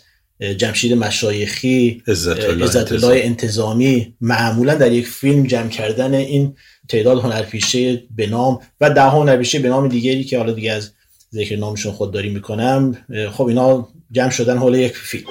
[0.58, 4.14] جمشید مشایخی، عزت الله انتظامی.
[4.22, 6.56] معمولا در یک فیلم جمع کردن این
[6.90, 10.92] تعداد هنرپیشه به نام و ده هنرپیشه به نام دیگری که حالا دیگه از
[11.34, 12.98] ذکر نامشون خودداری می‌کنم
[13.32, 15.26] خب اینا جمع شدن حول یک فیلم.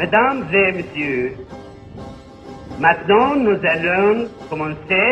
[0.00, 1.36] Mesdames et messieurs,
[2.78, 5.10] maintenant nous allons commencer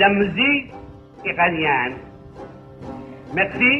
[0.00, 0.70] la musique
[1.24, 1.96] iranienne.
[3.34, 3.72] Merci.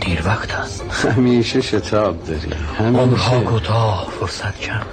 [0.00, 1.06] دیر وقت است.
[1.06, 2.48] همیشه شتاب داری.
[2.78, 4.86] عمرها کوتاه فرصت کم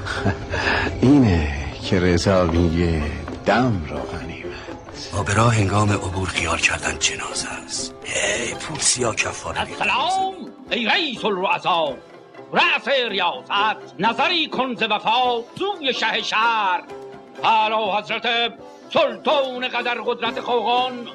[1.01, 1.47] اینه
[1.84, 3.01] که رضا میگه
[3.45, 5.14] دم را غنیمت.
[5.18, 7.93] آبرا هنگام عبور خیال کردن جنازه است.
[8.05, 10.34] ای پولسیا کفاره سلام
[10.72, 11.95] ای رئیس الرؤسا.
[12.54, 16.84] رأس ریاست نظری کن ز وفا سوی شه شهر.
[17.43, 18.54] حالا حضرت
[18.89, 21.08] سلطان قدر قدرت خوغان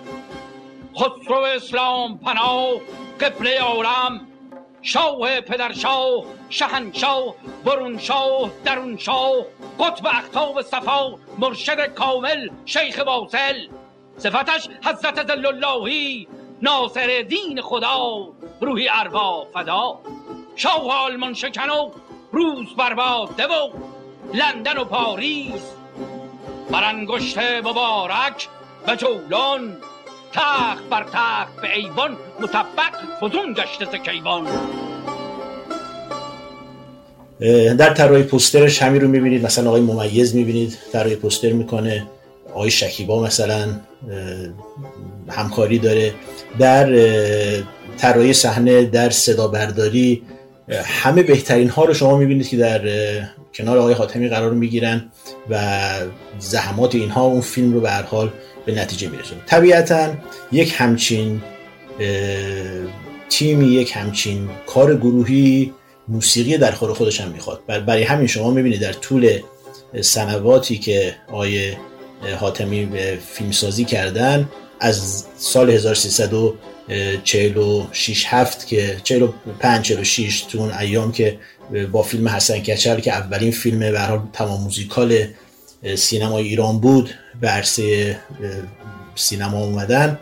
[0.97, 2.81] خسرو اسلام پناه
[3.21, 4.21] قبله عالم
[4.83, 7.35] شاه پدرشاه شهنشاه
[7.65, 9.35] برونشاه درونشاه
[9.79, 13.69] قطب اختاب صفا مرشد کامل شیخ واصل.
[14.19, 16.29] صفتش حضرت ذل اللهی
[16.63, 18.29] ناصر دین خدا
[18.61, 19.99] روحی اروا فدا.
[20.59, 21.91] شاه آلمان شکن و
[22.33, 23.71] روز برباده و
[24.35, 25.63] لندن و پاریس.
[26.71, 28.49] بر انگشت مبارک
[28.89, 29.77] و جولان
[30.33, 34.47] تخت بر تخت به ایوان مطبق فزون گشته ز کیوان.
[37.77, 42.07] در طراحی پوسترش همین رو می‌بینید مثلا آقای ممیز می‌بینید طراحی پوستر می‌کنه.
[42.55, 43.69] آقای شکیبا مثلا
[45.29, 46.15] همکاری داره.
[46.59, 46.87] در
[47.99, 50.23] طراحی صحنه در صدا برداری
[50.85, 52.81] همه بهترین ها رو شما می‌بینید که در
[53.55, 55.13] کنار آقای حاتمی قرار می‌گیرن
[55.51, 55.81] و
[56.39, 58.31] زحمات اینها اون فیلم رو به هر حال
[58.67, 59.41] به نتیجه میرسونه.
[59.47, 60.15] طبیعتا
[60.53, 61.43] یک همچین
[63.29, 65.73] تیمی یک همچین کار گروهی
[66.09, 67.61] موسیقی در خور خودش هم می‌خواد.
[67.67, 69.39] برای همین شما می‌بینید در طول
[70.01, 71.73] سنواتی که آقای
[72.41, 72.89] حاتمی
[73.33, 74.49] فیلمسازی کردن
[74.81, 75.71] از سال
[76.89, 81.39] 1346 هفت که 45 46 تو اون ایام که
[81.93, 85.25] با فیلم حسن کچل که اولین فیلم به حال تمام موزیکال
[85.97, 87.11] سینمای ایران بود
[87.41, 88.19] به عرصه
[89.15, 90.19] سینما اومدن.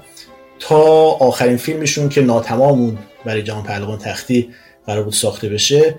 [0.59, 0.77] تا
[1.11, 4.49] آخرین فیلمشون که ناتمامون برای جهان پهلوان تختی
[4.87, 5.95] قرار بود ساخته بشه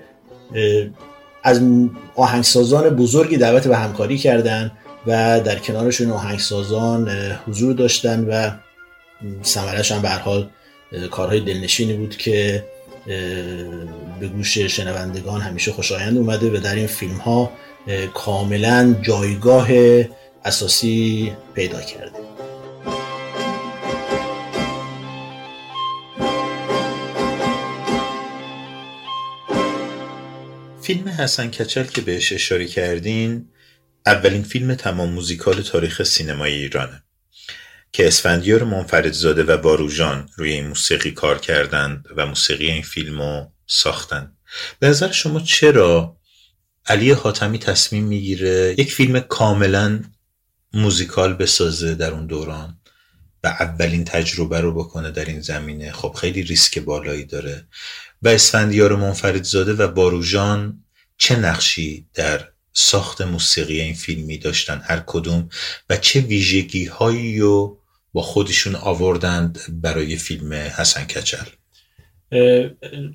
[1.42, 1.60] از
[2.14, 4.72] آهنگسازان بزرگی دعوت به همکاری کردن
[5.06, 7.08] و در کنارشون آهنگسازان
[7.46, 8.50] حضور داشتن و
[9.42, 10.48] سمرش هم به حال
[11.10, 12.64] کارهای دلنشینی بود که
[14.20, 17.52] به گوش شنوندگان همیشه خوشایند اومده و در این فیلم ها
[18.14, 19.68] کاملا جایگاه
[20.44, 22.18] اساسی پیدا کرده.
[30.82, 33.48] فیلم حسن کچل که بهش اشاره کردین
[34.06, 37.02] اولین فیلم تمام موزیکال تاریخ سینمای ایرانه.
[37.92, 43.52] که اسفندیار منفردزاده و باروژان روی این موسیقی کار کردند و موسیقی این فیلم رو
[43.66, 44.36] ساختند
[44.78, 46.16] به نظر شما چرا
[46.86, 50.02] علی حاتمی تصمیم می‌گیره یک فیلم کاملا
[50.72, 52.78] موزیکال بسازه در اون دوران
[53.44, 57.68] و اولین تجربه رو بکنه در این زمینه؟ خب خیلی ریسک بالایی داره.
[58.22, 60.84] و اسفندیار منفردزاده و باروژان
[61.16, 62.48] چه نقشی در
[62.80, 65.48] ساخت موسیقی این فیلمی داشتن هر کدوم
[65.90, 67.78] و چه ویژگی هایی رو
[68.12, 71.44] با خودشون آوردند برای فیلم حسن کچل.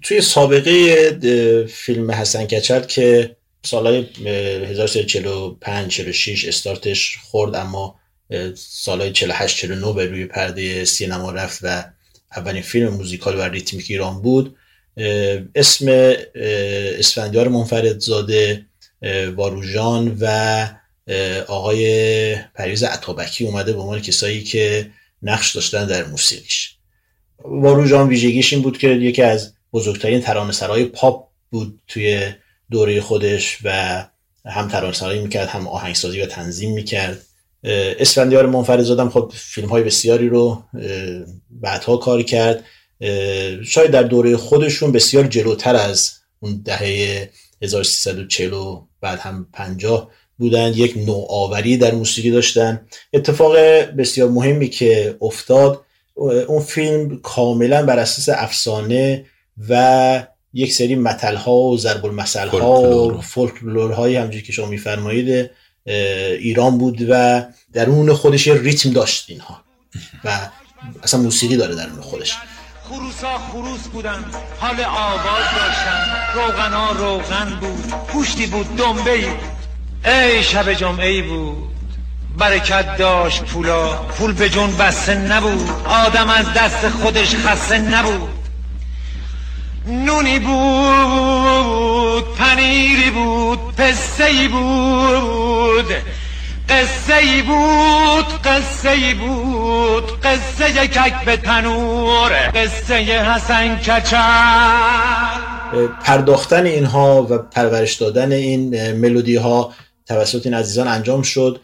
[0.01, 3.36] توی سابقه فیلم حسن کچل که
[3.66, 7.99] سالهای 1345 46 استارتش خورد اما
[8.55, 11.84] سالهای 48 49 به روی پرده سینما رفت و
[12.36, 14.55] اولین فیلم موزیکال و ریتمیک ایران بود.
[15.55, 16.16] اسم
[16.99, 18.66] اسفندیار منفردزاده
[19.36, 20.68] واروژان و
[21.47, 24.91] آقای پریز عطابکی اومده به عنوان کسایی که
[25.22, 26.76] نقش داشتن در موسیقیش.
[27.39, 32.32] واروژان ویژگیش این بود که یکی از بزرگترین ترانه‌سرای پاپ بود توی
[32.72, 34.04] دوره خودش و
[34.45, 37.22] هم ترانه‌سرایی می‌کرد هم آهنگسازی و تنظیم می‌کرد.
[37.99, 40.64] اسفندیار منفردزاده خب فیلم های بسیاری رو
[41.49, 42.64] بعدها کار کرد.
[43.66, 47.30] شاید در دوره خودشون بسیار جلوتر از اون دهه
[47.62, 48.54] 1340
[49.04, 50.74] بعد هم 50 بودن.
[50.74, 52.82] یک نوآوری در موسیقی داشتن.
[53.14, 53.56] اتفاق
[53.97, 55.82] بسیار مهمی که افتاد.
[56.47, 59.26] اون فیلم کاملا بر اساس افسانه
[59.70, 60.24] و
[60.54, 63.91] یک سری متل ها و ضرب المثل ها و فولکلور.
[63.91, 65.49] های همونجوری که شما میفرمایید
[66.39, 67.43] ایران بود و
[67.74, 69.64] درون خودش یه ریتم داشت اینها.
[70.24, 70.49] و
[71.04, 72.34] اصلا موسیقی داره درون خودش.
[72.90, 74.26] خروسا خروس بودن
[74.60, 77.94] حال آواز داشتن روغنا روغن بود.
[78.08, 79.28] پوشتی بود دنبه
[80.06, 81.70] ای شب جمعه ای بود.
[82.38, 83.94] برکت داشت پولا.
[83.94, 85.70] پول به جون بسته نبود.
[85.86, 88.30] آدم از دست خودش خسته نبود.
[89.88, 95.94] نونی بود پنیری بود پسته ای بود.
[96.70, 100.22] قصه ای بود قصه ای بود.
[100.22, 104.18] قصه کک به تنور قصه حسن کچل.
[106.03, 109.74] پرداختن اینها و پرورش دادن این ملودی ها
[110.05, 111.61] توسط این عزیزان انجام شد.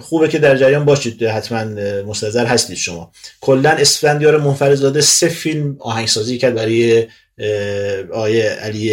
[0.00, 1.64] خوبه که در جریان باشید حتما
[2.02, 3.12] مستظر هستید شما.
[3.40, 7.06] کلا اسفندیار منفردزاده سه فیلم آهنگسازی کرد برای
[8.12, 8.90] آیه علی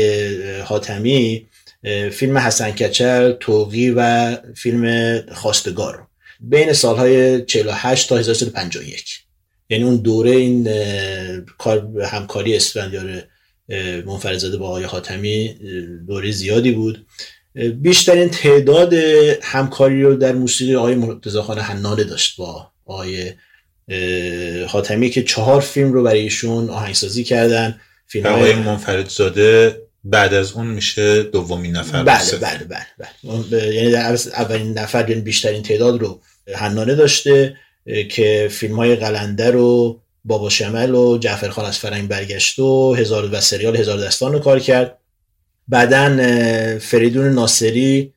[0.64, 1.48] حاتمی.
[2.12, 6.08] فیلم حسن کچل توقی و فیلم خواستگار.
[6.40, 9.20] بین سالهای 48 تا 1951
[9.70, 10.70] یعنی اون دوره این
[11.58, 13.24] کار همکاری اسفندیار
[14.06, 15.56] منفردزاده با آقای حاتمی
[16.08, 17.06] دوره زیادی بود.
[17.82, 18.94] بیشترین تعداد
[19.42, 23.34] همکاری رو در موسیقی آقای مرتضی خان حنانه داشت با آقای
[24.68, 27.80] حاتمی که چهار فیلم رو برای ایشون آهنگسازی کردن.
[28.08, 32.86] فیلم آقای منفردزاده بعد از اون میشه دومین نفر بله بله بله,
[33.24, 33.76] بله.
[33.76, 36.22] یعنی در اولین نفر یعنی بیشترین تعداد رو
[36.56, 37.56] حنانه داشته
[38.12, 43.30] که فیلم های قلندر و بابا شمل و جعفر خان از فرنگ برگشت و هزار
[43.32, 44.98] و سریال هزار دستان رو کار کرد.
[45.68, 46.18] بعدا
[46.80, 48.14] فریدون ناصری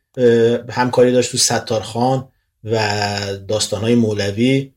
[0.71, 2.29] همکاری داشت تو ستار خان
[2.65, 2.79] و
[3.49, 4.73] داستانهای مولوی.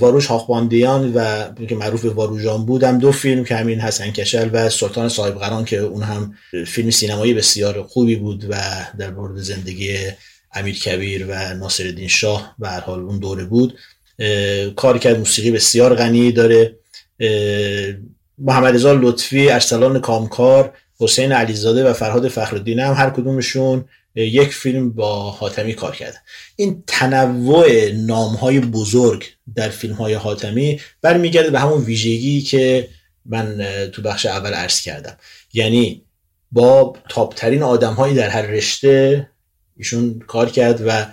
[0.00, 4.70] واروش هاخباندیان و که معروف واروژان بود هم دو فیلم که همین حسن کشل و
[4.70, 6.34] سلطان صاحب قران که اون هم
[6.66, 8.56] فیلم سینمایی بسیار خوبی بود و
[8.98, 9.96] در مورد زندگی
[10.54, 13.78] امیر کبیر و ناصر شاه به حال اون دوره بود.
[14.76, 16.76] کار کرد موسیقی بسیار غنی داره.
[18.38, 23.84] محمد رضا لطفی ارسلان کامکار حسین علیزاده و فرهاد فخرالدین هم هر کدومشون
[24.14, 26.18] یک فیلم با حاتمی کار کردن
[26.56, 32.88] این تنوع نام های بزرگ در فیلم های حاتمی برمیگرده به همون ویژگی که
[33.24, 35.16] من تو بخش اول عرض کردم.
[35.52, 36.02] یعنی
[36.52, 39.28] با تاپترین آدم هایی در هر رشته
[39.76, 41.06] ایشون کار کرد و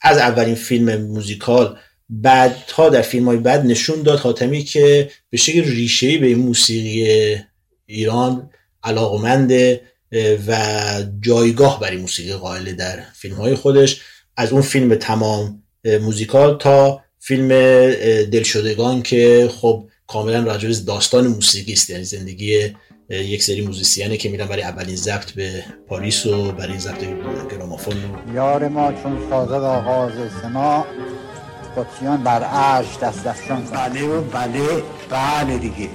[0.00, 1.78] از اولین فیلم موزیکال
[2.08, 7.36] بعدها در فیلم های بعد نشون داد حاتمی که به شکل ریشه به موسیقی
[7.86, 8.50] ایران
[8.82, 9.80] علاقمنده
[10.46, 10.56] و
[11.20, 14.00] جایگاه برای موسیقی قائل در فیلم های خودش.
[14.36, 17.48] از اون فیلم تمام موزیکال تا فیلم
[18.24, 21.90] دلشدگان که خب کاملا راجع داستان موسیقی است.
[21.90, 22.74] یعنی زندگی
[23.10, 27.04] یک سری موزیسیانه که میرن برای اولین ضبط به پاریس و برای ضبط
[27.50, 27.94] گرامافون
[28.34, 30.86] یار ما چون سازد آغاز سما
[31.76, 35.88] قدسیان بر عرش دست دستان بله و بله بله دیگه.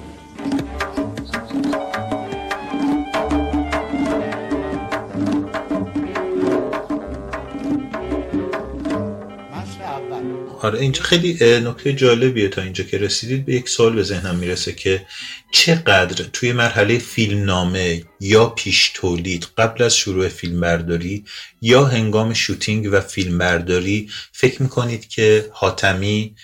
[10.68, 14.74] آره اینجا خیلی نکته جالبیه تا اینجا که رسیدید به یک سوال به ذهنم می‌رسه
[14.74, 15.05] که
[15.51, 21.26] چقدر توی مرحله فیلم نامه یا پیش تولید قبل از شروع فیلم برداری
[21.61, 26.36] یا هنگام شوتینگ و فیلم برداری فکر می‌کنید که حاتمی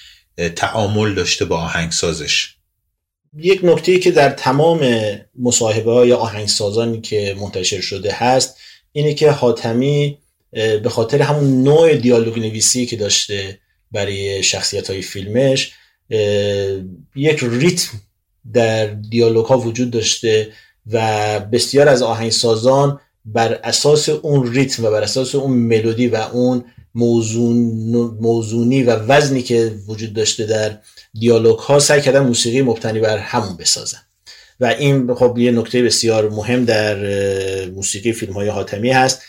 [0.56, 2.56] تعامل داشته با آهنگسازش؟
[3.38, 4.80] یک نکته که در تمام
[5.40, 8.58] مصاحبه های آهنگسازانی که منتشر شده هست
[8.92, 10.18] اینه که حاتمی
[10.52, 13.60] به خاطر همون نوع دیالوگ نویسی که داشته
[13.94, 15.72] برای شخصیت های فیلمش
[17.16, 18.02] یک ریتم
[18.54, 20.50] در دیالوگ ها وجود داشته
[20.92, 26.66] و بسیار از آهنگسازان بر اساس اون ریتم و بر اساس اون ملودی و اون
[26.96, 27.58] موزون
[28.22, 30.78] موزونی و وزنی که وجود داشته در
[31.14, 33.98] دیالوگ ها سعی کردن موسیقی مبتنی بر همون بسازن.
[34.60, 36.96] و این خب یه نکته بسیار مهم در
[37.66, 39.22] موسیقی فیلم های حاتمی هست.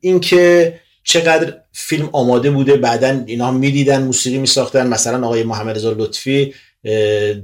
[0.00, 0.74] اینکه
[1.08, 4.86] چقدر فیلم آماده بوده بعدا اینا می‌دیدن موسیقی میساختن.
[4.86, 6.54] مثلا آقای محمد رضا لطفی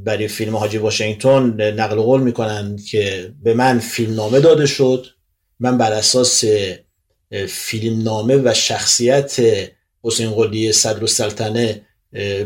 [0.05, 5.07] برای فیلم حاجی واشنگتن نقل قول می‌کنن که به من فیلم نامه داده شد.
[5.61, 6.45] من بر اساس
[7.49, 9.37] فیلم نامه و شخصیت
[10.03, 11.81] حسین قلی صدر السلطنه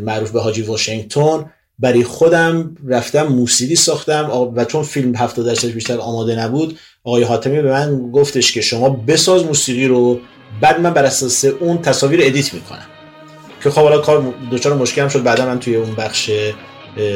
[0.01, 4.53] معروف به حاجی واشنگتن برای خودم رفتم موسیقی ساختم.
[4.57, 8.89] و چون فیلم 70 درصد بیشتر آماده نبود آقای حاتمی به من گفتش که شما
[8.89, 10.21] بساز موسیقی رو.
[10.61, 12.87] بعد من بر اساس اون تصاویر ادیت می‌کنم.
[13.63, 16.31] که خب حالا کار دوچار مشکل هم شد بعدا من توی اون بخش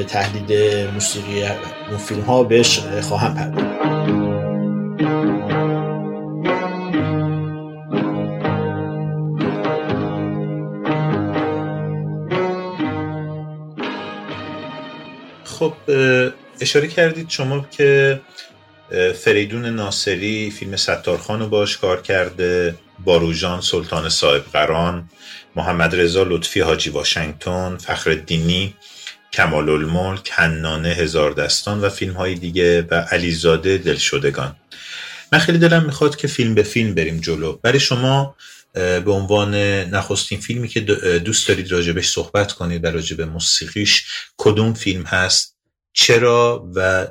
[0.09, 1.43] تحلیل موسیقی
[1.89, 3.81] اون فیلم ها بهش خواهم پرداخت.
[15.45, 15.73] خب
[16.61, 18.21] اشاره کردید شما که
[19.25, 22.75] فریدون ناصری فیلم ستارخان رو باش کار کرده
[23.05, 25.11] باروژان سلطان صاحب قران
[25.57, 28.75] محمد رضا لطفی حاجی واشنگتن فخر دینی
[29.33, 34.57] کمال الملک کنانه هزار دستان و فیلم های دیگه و علیزاده دلشدگان.
[35.33, 37.53] من خیلی دلم می‌خواد که فیلم به فیلم بریم جلو.
[37.53, 38.37] برای شما
[38.73, 40.81] به عنوان نخستین فیلمی که
[41.25, 45.57] دوست دارید راجبش صحبت کنید و راجب موسیقیش کدوم فیلم هست؟
[45.93, 47.09] چرا و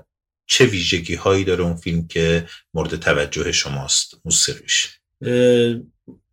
[0.50, 5.00] چه ویژگی هایی داره اون فیلم که مورد توجه شماست؟ موسیقیش.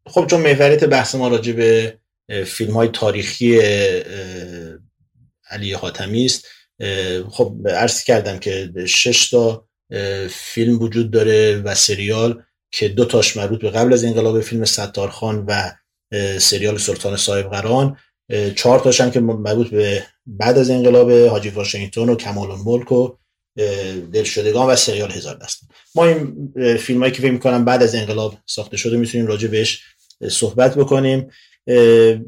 [0.07, 1.99] خب چون محوریت بحث ما راجع به
[2.47, 3.61] فیلم های تاریخی
[5.51, 6.47] علی حاتمی است.
[7.31, 9.69] خب عرض کردم که شش تا
[10.31, 15.45] فیلم وجود داره و سریال که دو تاش مربوط به قبل از انقلاب فیلم ستارخان
[15.49, 15.73] و
[16.39, 17.97] سریال سلطان صاحب قران.
[18.57, 23.17] چهار تاش هم که مربوط به بعد از انقلاب حاجی واشنگتن و کمال الملک و
[24.13, 25.61] دلشدگان و سریال هزار دست.
[25.95, 29.83] ما این فیلم هایی که فکر می‌کنم بعد از انقلاب ساخته شده می‌تونیم راجع بهش
[30.31, 31.31] صحبت بکنیم.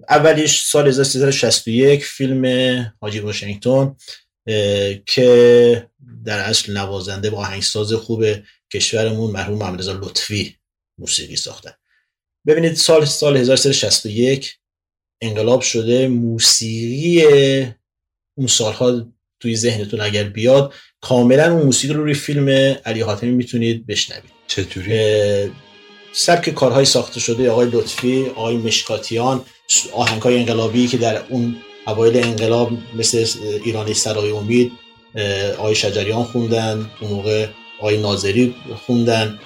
[0.08, 2.44] اولیش سال 1361 فیلم
[3.00, 3.96] حاجی واشنگتن
[5.06, 5.88] که
[6.24, 8.24] در اصل نوازنده با آهنگساز خوب
[8.72, 10.56] کشورمون مرحوم محمد رضا لطفی
[10.98, 11.72] موسیقی ساختن
[12.46, 14.58] ببینید سال سال 1361
[15.20, 17.24] انقلاب شده موسیقی
[18.38, 23.86] اون سالها توی ذهنتون اگر بیاد کاملا اون موسیقی رو روی فیلم علی حاتمی می‌تونید
[23.86, 24.30] بشنوید.
[24.46, 25.50] چطوری؟
[26.12, 29.40] سبک کارهای ساخته شده آقای لطفی آقای مشکاتیان
[29.92, 33.26] آهنگ های انقلابی که در اون اوایل انقلاب مثل
[33.64, 34.72] ایرانی سرای امید
[35.58, 37.46] آقای شجریان خوندن اون موقع
[37.78, 38.54] آقای ناظری
[38.86, 39.38] خوندن.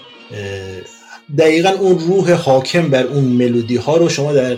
[1.39, 4.57] دقیقا اون روح حاکم بر اون ملودی ها رو شما در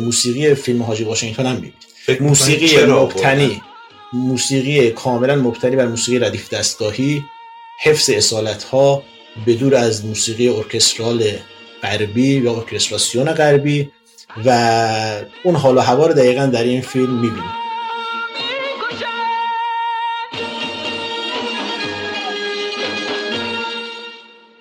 [0.00, 1.74] موسیقی فیلم حاجی واشنگتن هم می‌بینید.
[2.20, 3.62] موسیقی مبتنی.
[4.12, 7.24] موسیقی کاملا مبتنی بر موسیقی ردیف دستگاهی
[7.82, 9.02] حفظ اصالت ها
[9.46, 11.24] بدور از موسیقی ارکسترال
[11.82, 13.90] غربی یا ارکستراسیون غربی
[14.44, 17.62] و اون حال و هوا رو دقیقا در این فیلم می‌بینید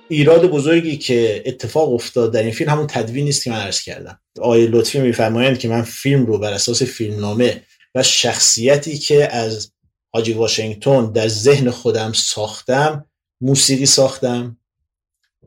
[0.10, 4.20] ایراد بزرگی که اتفاق افتاد در این فیلم همون تدوین نیست که من عرض کردم.
[4.42, 7.62] آقای لطفی میفرمایند که من فیلم رو بر اساس فیلمنامه
[7.96, 9.72] و شخصیتی که از
[10.14, 13.06] حاجی واشنگتن در ذهن خودم ساختم
[13.42, 14.58] موسیقی ساختم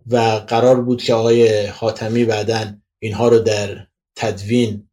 [0.06, 0.18] و
[0.48, 3.86] قرار بود که آقای حاتمی بعدا اینها رو در
[4.16, 4.88] تدوین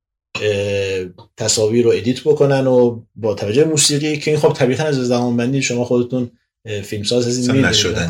[1.38, 5.62] تصاویر رو ادیت بکنن و با توجه موسیقی که این خب طبیعتا از زمان بندی
[5.62, 6.32] شما خودتون
[6.84, 7.50] فیلمساز هستید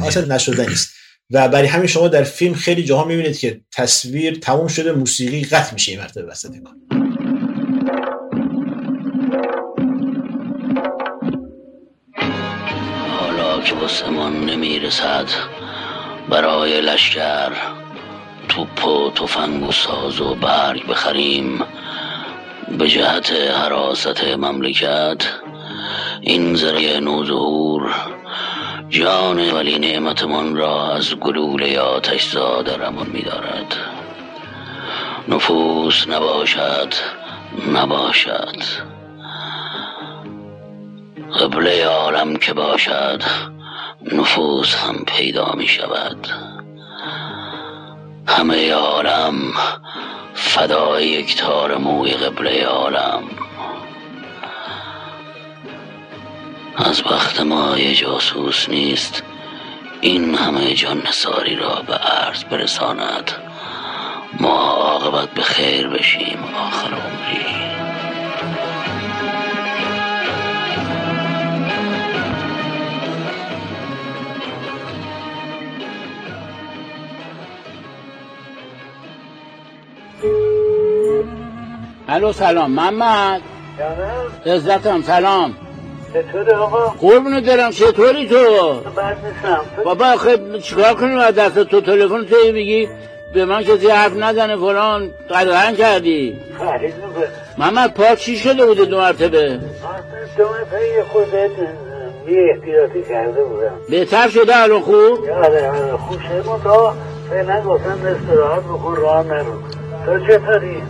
[0.07, 0.89] اصلا نشدنی نیست.
[1.31, 5.73] و برای همین شما در فیلم خیلی جاها می‌بینید که تصویر تموم شده موسیقی قطع
[5.73, 7.00] میشه این مرتبه وسط کار.
[13.91, 15.25] بسمان نمی‌رسد.
[16.29, 17.51] برای لشکر
[18.49, 21.63] توپ و تفنگ و ساز و برگ بخریم.
[22.77, 25.25] به جهت حراست مملکت
[26.21, 27.95] این ذریع نوظهور
[28.89, 32.35] جان ولی نعمتمان را از گلوله آتش
[32.79, 33.75] رمون می دارد
[35.27, 36.93] نفوس نباشد
[37.73, 38.61] نباشد.
[41.39, 43.23] قبله عالم که باشد
[44.05, 46.27] نفوس هم پیدا می شود.
[48.27, 49.35] همه عالم
[50.33, 53.23] فدای یک تار موی قبله عالم.
[56.77, 59.23] از بخت ما یه جاسوس نیست.
[60.01, 63.31] این همه جان نساری را به عرض برساند.
[64.39, 67.60] ما عاقبت به خیر بشیم آخر عمری.
[82.11, 82.71] الو سلام.
[82.71, 83.41] محمد.
[84.45, 85.55] عزتم سلام.
[86.13, 89.61] چطوره آقا؟ قربونو دارم چطوری تو؟ بد نیستم.
[89.85, 92.87] بابا خب چیکار کنیم؟ از دست تو تلفن تو میگی؟
[93.33, 95.11] به من کسی حرف نزنه فلان.
[95.29, 96.39] قدرن کردی.
[96.59, 96.93] میگه
[97.57, 99.59] محمد پاک چی شده بوده دو مرتبه؟
[100.37, 101.49] دو مرتبه یه خورده
[102.27, 103.77] یه احتیاطی کرده بودم.
[103.89, 106.95] بهتر شده الان خوب؟ آره آره خوب شده تا.
[107.29, 109.80] فعلا گفتم استراحت بکن راه نرو.
[110.05, 110.81] تو چطوری؟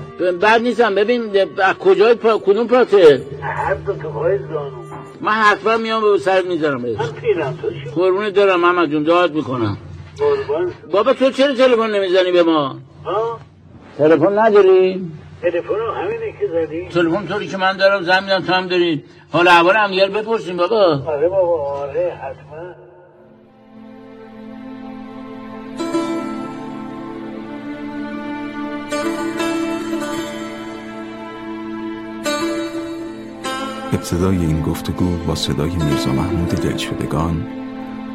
[0.41, 1.21] بد نیستم ببین
[1.63, 2.37] از کجای پا...
[2.37, 4.81] کدوم پاته؟ هر دو تو پای زانو
[5.21, 9.31] من حتما میام به سرت می‌ذارم من پیرم تو چی؟ قربونت دارم محمد جون دعات
[9.31, 9.77] می‌کنم
[10.19, 13.39] قربان بابا تو چرا تلفن نمی‌زنی به ما؟ ها؟
[13.97, 18.67] تلفن نداری؟ تلفن همینه که زدی؟ تلفن طوری که من دارم زن میدم تو هم
[18.67, 22.90] داری حالا اول هم دیگر بپرسیم بابا آره بابا آره حتما
[34.01, 37.47] ابتدای این گفتگو با صدای میرزا محمود دلشدگان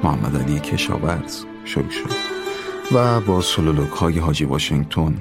[0.03, 2.11] محمد علی کشاورز شروع شد
[2.93, 5.15] و با سلولوک های حاجی واشنگتن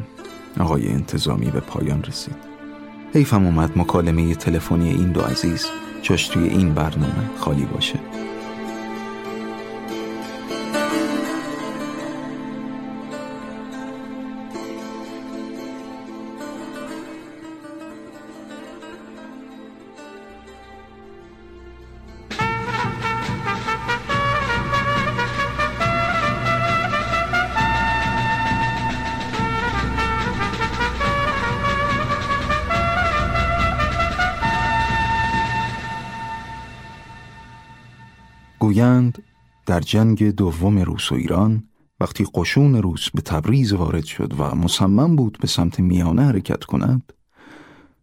[0.60, 2.36] آقای انتظامی به پایان رسید.
[3.14, 5.68] حیفم اومد مکالمه تلفنی این دو عزیز
[6.02, 8.00] جاش توی این برنامه خالی باشه.
[39.76, 41.64] در جنگ دوم روس و ایران
[42.00, 47.14] وقتی قشون روس به تبریز وارد شد و مصمم بود به سمت میانه حرکت کند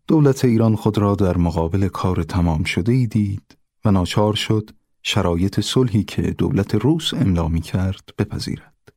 [0.07, 4.71] دولت ایران خود را در مقابل کار تمام شده ای دید و ناچار شد
[5.03, 8.93] شرایط صلحی که دولت روس املا می کرد بپذیرد.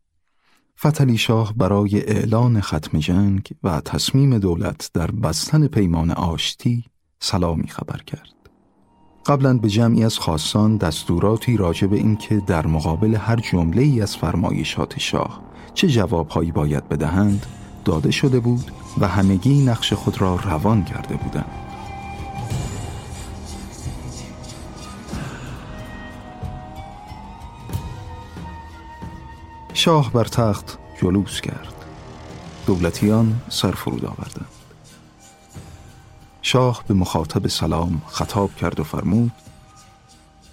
[0.79, 6.85] فتلی شاه برای اعلان ختم جنگ و تصمیم دولت در بستن پیمان آشتی
[7.19, 8.34] سلامی خبر کرد.
[9.25, 14.17] قبلا به جمعی از خاصان دستوراتی راجع به اینکه در مقابل هر جمله ای از
[14.17, 15.41] فرمایشات شاه
[15.73, 17.45] چه جوابهایی باید بدهند
[17.85, 21.51] داده شده بود و همگی نقش خود را روان کرده بودند.
[29.73, 31.73] شاه بر تخت جلوس کرد.
[32.67, 34.54] دولتیان سر فرود آوردند.
[36.47, 39.31] شاه به مخاطب سلام خطاب کرد و فرمود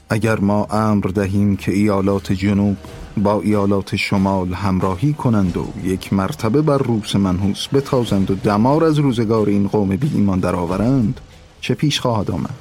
[0.09, 2.77] اگر ما امر دهیم که ایالات جنوب
[3.17, 8.99] با ایالات شمال همراهی کنند و یک مرتبه بر روس منحوس بتازند و دمار از
[8.99, 11.21] روزگار این قوم بی ایمان در آورند
[11.61, 12.55] چه پیش خواهد آمد؟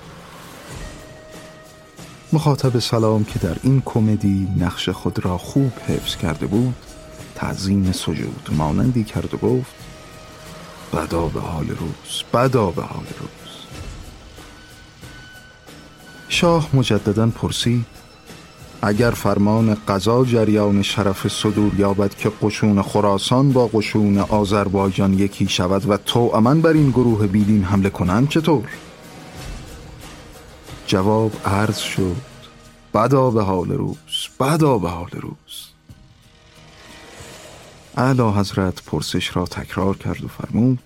[2.33, 6.75] مخاطب سلام که در این کمدی نقش خود را خوب حفظ کرده بود
[7.35, 9.80] تعظیم سجود مانندی کرد و گفت
[10.93, 13.51] بدا به حال روز بدا به حال روز
[16.29, 17.85] شاه مجددا پرسید
[18.81, 25.89] اگر فرمان قضا جریان شرف صدور یابد که قشون خراسان با قشون آذربایجان یکی شود
[25.89, 28.63] و تو امن بر این گروه بیدین حمله کنند چطور؟
[30.87, 32.15] جواب عرض شد
[32.93, 35.70] بدا به حال روز بدا به حال روز
[37.97, 40.79] اعلی حضرت پرسش را تکرار کرد و فرمود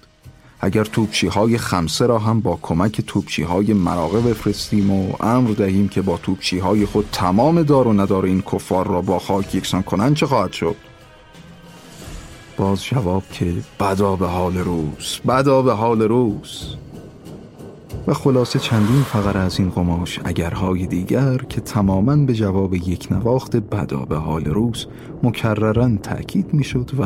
[0.60, 5.88] اگر توپچی های خمسه را هم با کمک توپچی های مراقه بفرستیم و امر دهیم
[5.88, 9.84] که با توپچی های خود تمام دار و ندار این کفار را با خاک یکسان
[9.84, 10.76] کنند چه خواهد شد؟
[12.58, 16.76] باز جواب که بدا به حال روز بدا به حال روز
[18.08, 23.56] و خلاصه چندین فقره از این قماش اگرهای دیگر که تماما به جواب یک نواخت
[23.56, 24.88] بدا به حال روز
[25.24, 27.06] مکررن تأکید می‌شد و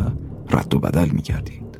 [0.56, 1.80] رد و بدل می گردید.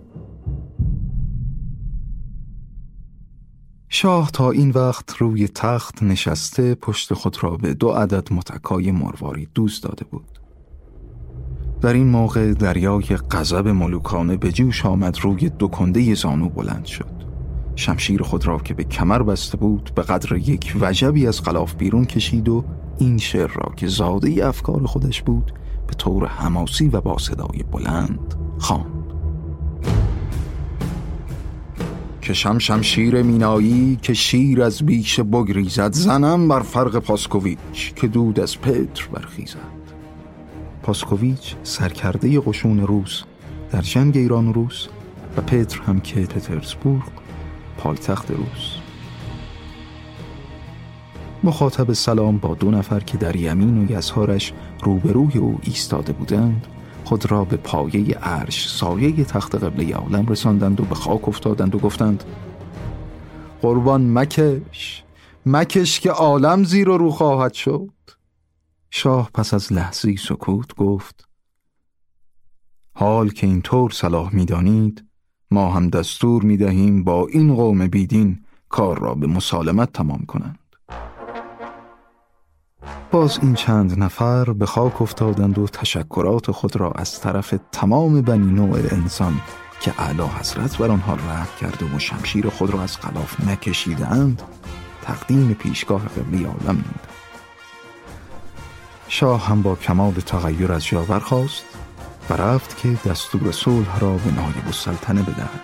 [3.90, 9.48] شاه تا این وقت روی تخت نشسته پشت خود را به دو عدد متکای مرواری
[9.54, 10.40] دوست داده بود.
[11.82, 17.19] در این موقع دریای غضب ملوکانه به جوش آمد روی دو کنده زانو بلند شد.
[17.80, 22.06] شمشیر خود را که به کمر بسته بود به قدر یک وجبی از غلاف بیرون
[22.06, 22.64] کشید و
[22.98, 25.54] این شعر را که زاده افکار خودش بود
[25.88, 28.86] به طور حماسی و با صدای بلند خواند.
[32.22, 38.40] که شم شمشیر مینایی که شیر از بیش بگریزد زنم بر فرق پاسکوویچ که دود
[38.40, 39.58] از پتر برخیزد.
[40.84, 43.24] پاسکوویچ سرکرده قشون روس
[43.72, 44.88] در جنگ ایران و روس
[45.38, 47.04] و پتر هم که پترزبورگ
[47.80, 48.76] پایتخت روس
[51.44, 54.54] مخاطب سلام با دو نفر که در یمین و یسارش
[54.84, 56.68] روبروی او ایستاده بودند
[57.06, 61.80] خود را به پایه عرش سایه تخت قبله عالم رساندند و به خاک افتادند و
[61.80, 62.24] گفتند
[63.62, 65.04] قربان مکش
[65.46, 67.90] مکش که عالم زیر و رو خواهد شد.
[68.92, 71.28] شاه پس از لحظی سکوت گفت
[72.94, 75.09] حال که اینطور صلاح می‌دانید
[75.52, 78.40] ما هم دستور می دهیم با این قوم بیدین
[78.70, 80.60] کار را به مسالمت تمام کنند.
[83.12, 88.52] باز این چند نفر به خاک افتادند و تشکرات خود را از طرف تمام بنی
[88.52, 89.42] نوع انسان
[89.82, 94.42] که اعلی حضرت بر آنها رحم کرده و شمشیر خود را از خلاف نکشیدند
[95.02, 97.08] تقدیم پیشگاه قبلی عالم نمودند.
[99.08, 101.66] شاه هم با کمال تغییر از جا برخاست.
[102.30, 105.62] و رفت که دستور صلح را به نایب السلطنه بدهد.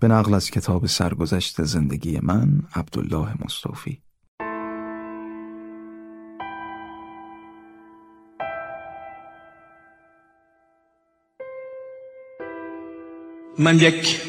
[0.00, 4.02] به نقل از کتاب سرگذشت زندگی من عبدالله مصطفی.
[13.58, 14.20] من یک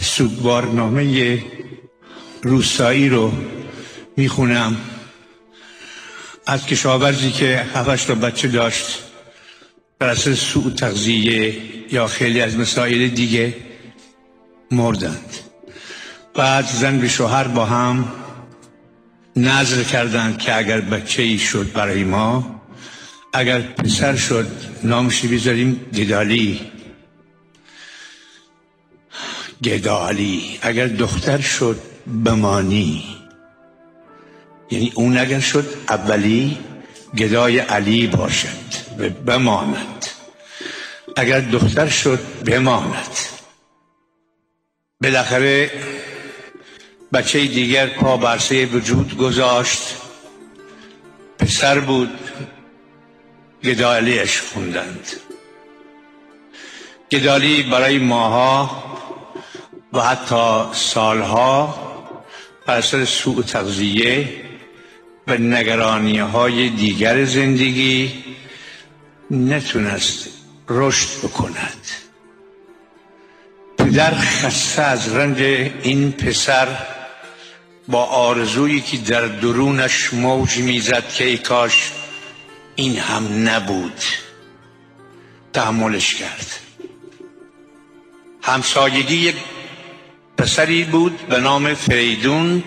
[0.00, 1.42] سوگوارنامه
[2.42, 3.32] روسایی رو
[4.16, 4.76] می‌خونم.
[6.46, 8.98] از کشاورزی که هفتش تا بچه داشت.
[9.98, 11.56] بر اساس سوء تغذیه
[11.92, 13.54] یا خیلی از مسائل دیگه
[14.70, 15.34] مردند.
[16.34, 18.12] بعد زن به شوهر با هم
[19.36, 22.62] نظر کردند که اگر بچه ای شد برای ما
[23.32, 24.48] اگر پسر شد
[24.84, 26.60] نامش بیذاریم گدالی.
[29.64, 30.58] گدالی.
[30.62, 31.80] اگر دختر شد
[32.24, 33.21] بمانی.
[34.72, 36.58] یعنی اون اگر شد اولی
[37.16, 38.48] گدای علی باشد
[38.98, 40.06] و بماند.
[41.16, 43.16] اگر دختر شد بماند.
[45.02, 45.70] بالاخره
[47.12, 49.82] بچه دیگر پا برسه وجود گذاشت.
[51.38, 52.18] پسر بود.
[53.64, 55.10] گدالیش خوندند.
[57.10, 58.82] گدالی برای ماها
[59.92, 61.74] و حتی سالها
[62.66, 64.41] بر اثر سوء تغذیه
[65.26, 68.24] به نگرانی های دیگر زندگی
[69.30, 70.28] نتونست
[70.68, 71.86] رشد بکند.
[73.78, 75.40] پدر خسته از رنج
[75.82, 76.68] این پسر
[77.88, 81.92] با آرزویی که در درونش موج می‌زد که ای کاش
[82.76, 84.02] این هم نبود.
[85.52, 86.46] تحملش کرد.
[88.42, 89.36] همسایگی یک
[90.38, 92.62] پسری بود به نام فریدون.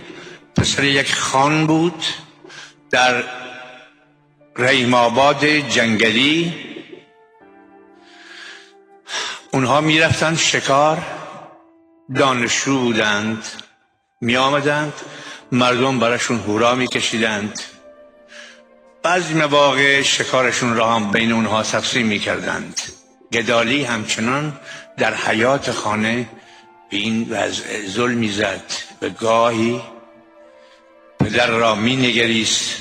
[0.55, 2.03] پسر یک خان بود.
[2.95, 3.23] در
[4.57, 4.95] رحیم
[5.69, 6.53] جنگلی.
[9.51, 10.97] اونها می‌رفتند شکار
[12.15, 13.43] دانشجو بودند
[14.21, 14.93] می آمدند
[15.51, 17.59] مردم براشون هورا میکشیدند.
[19.03, 22.81] بعضی مواقع شکارشون را هم بین اونها تقسیم می کردند
[23.33, 24.59] گدالی همچنان
[24.97, 26.29] در حیات خانه
[26.89, 28.71] به این وضع ظلم زد
[29.01, 29.81] و گاهی
[31.25, 32.77] پدر را می نگریست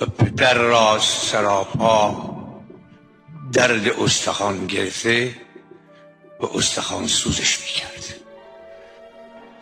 [0.00, 2.34] و پدر را سراپا
[3.52, 5.34] درد استخوان گرفته
[6.40, 8.14] و استخوان سوزش می کرد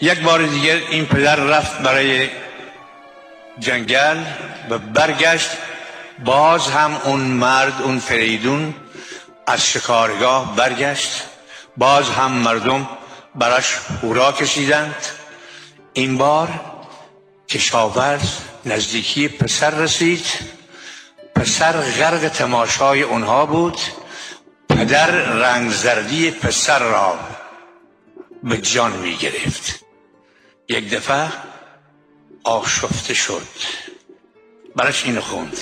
[0.01, 2.29] یک بار دیگر این پدر رفت برای
[3.59, 4.25] جنگل
[4.71, 5.51] و برگشت.
[6.25, 8.75] باز هم اون مرد اون فریدون
[9.47, 11.23] از شکارگاه برگشت.
[11.77, 12.89] باز هم مردم
[13.35, 15.07] براش هورا کشیدند.
[15.93, 16.76] این بار
[17.49, 20.27] کشاورز نزدیکی پسر رسید.
[21.35, 23.79] پسر غرق تماشای اونها بود.
[24.69, 27.19] پدر رنگ زردی پسر را
[28.43, 29.85] به جان می گرفت
[30.69, 31.29] یک دفعه
[32.45, 33.47] آشفته شد.
[34.77, 35.59] برش اینو خوند.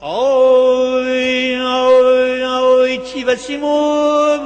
[0.00, 4.36] آی آی آی چی بسی مو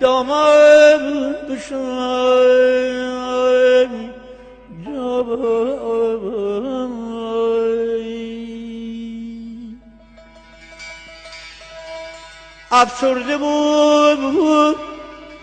[0.00, 0.59] دامن بشم
[12.72, 14.76] افسرده بود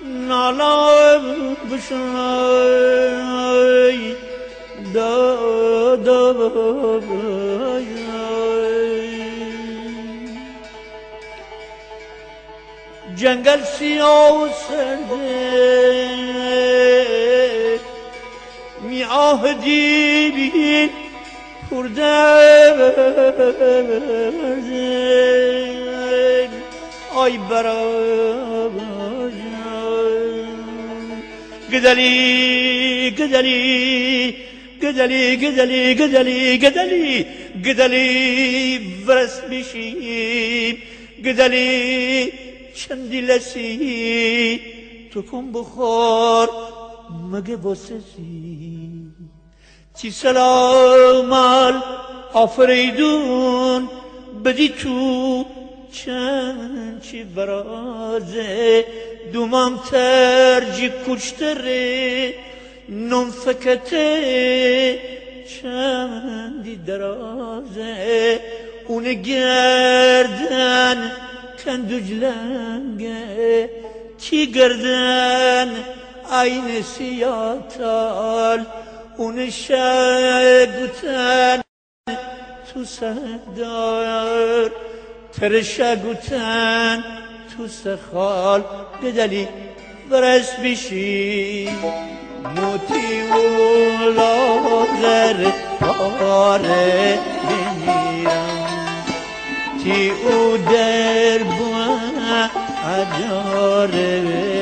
[0.03, 3.17] نالم بشای
[4.93, 6.33] دا دا
[13.15, 15.86] جنگل سیاه و سرده
[19.17, 20.89] می آهدی بین
[21.71, 22.03] پرده
[27.15, 28.71] آی برای
[31.71, 34.35] گدلی گدلی
[34.81, 37.25] گدلی گدلی گدلی گدلی
[37.65, 40.77] گدلی برس میشیم.
[41.25, 42.31] گدلی
[42.75, 44.59] چندی لسی
[45.13, 46.49] تو کن بخور
[47.31, 47.99] مگه واسه
[49.98, 51.32] چی سلام
[52.32, 53.88] آفریدون
[54.44, 55.44] بدی تو
[55.92, 58.84] چند چی برازه
[59.32, 62.34] دومام ترجی کشتره
[62.88, 64.98] نم فکته
[65.52, 68.40] چندی درازه
[68.88, 71.12] اون گردن
[71.64, 73.70] کندو جلنگه
[74.18, 75.84] چی گردن
[76.32, 78.66] عین سیاتال
[79.17, 81.61] اون شگوتن
[82.73, 84.71] تو سردار
[85.33, 87.03] تر شگوتن
[87.57, 88.63] تو سخال.
[89.03, 89.47] گدلی
[90.09, 91.69] برس بشی
[92.43, 93.33] موتی و
[94.09, 99.05] لاغر پاره بمیرم
[99.83, 101.97] تی او در با
[102.87, 104.56] عجاره.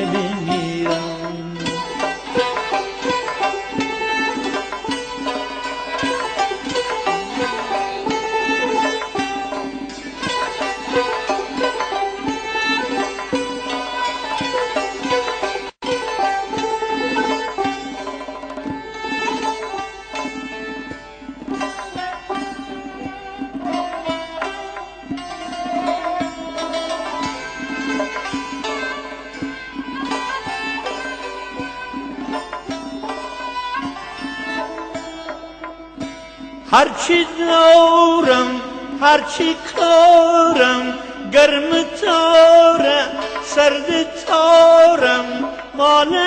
[37.06, 38.60] هرچی دارم
[39.00, 40.98] هرچی کارم
[41.32, 43.10] گرم تارم
[43.44, 45.26] سرد تارم.
[45.74, 46.18] مال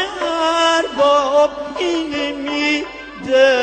[0.78, 2.84] ارباب این می
[3.28, 3.59] گدلی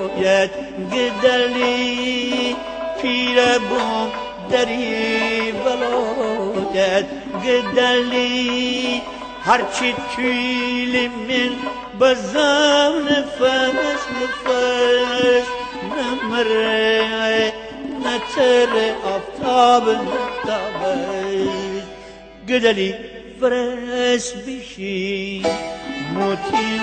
[0.00, 0.50] ولایت
[0.92, 2.56] گدلی
[3.02, 4.10] پیره بوم
[4.50, 7.04] دری ولایت
[7.44, 9.02] گدلی
[9.44, 11.50] هرچی تویلی من
[12.00, 13.40] بزم نفس
[14.22, 15.46] نفس
[15.96, 17.52] نمره
[18.00, 21.06] نتر آفتاب نتابه
[22.48, 22.94] گدلی
[23.40, 25.42] فرس بشی
[26.14, 26.80] موتی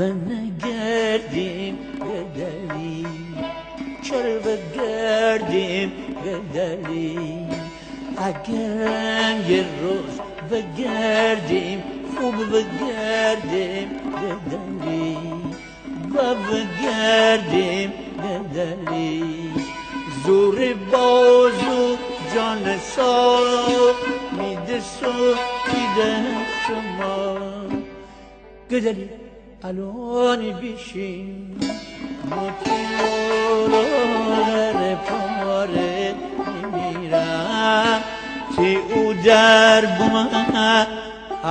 [0.00, 0.49] هرگز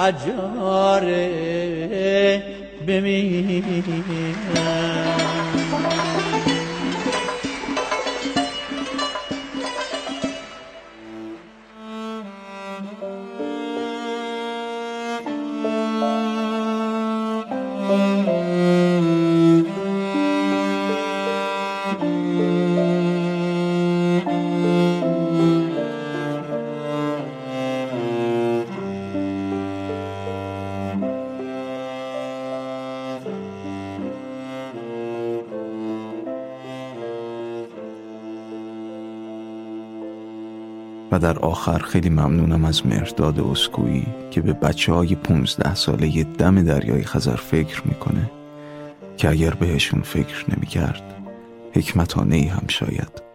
[0.09, 0.35] acı
[41.29, 47.03] در آخر خیلی ممنونم از مرداد اسکویی که به بچه های 15 ساله دم دریای
[47.03, 48.31] خزر فکر می‌کنه
[49.17, 51.01] که اگر بهشون فکر نمی‌کرد
[51.73, 53.28] حکمتانه ای هم شاید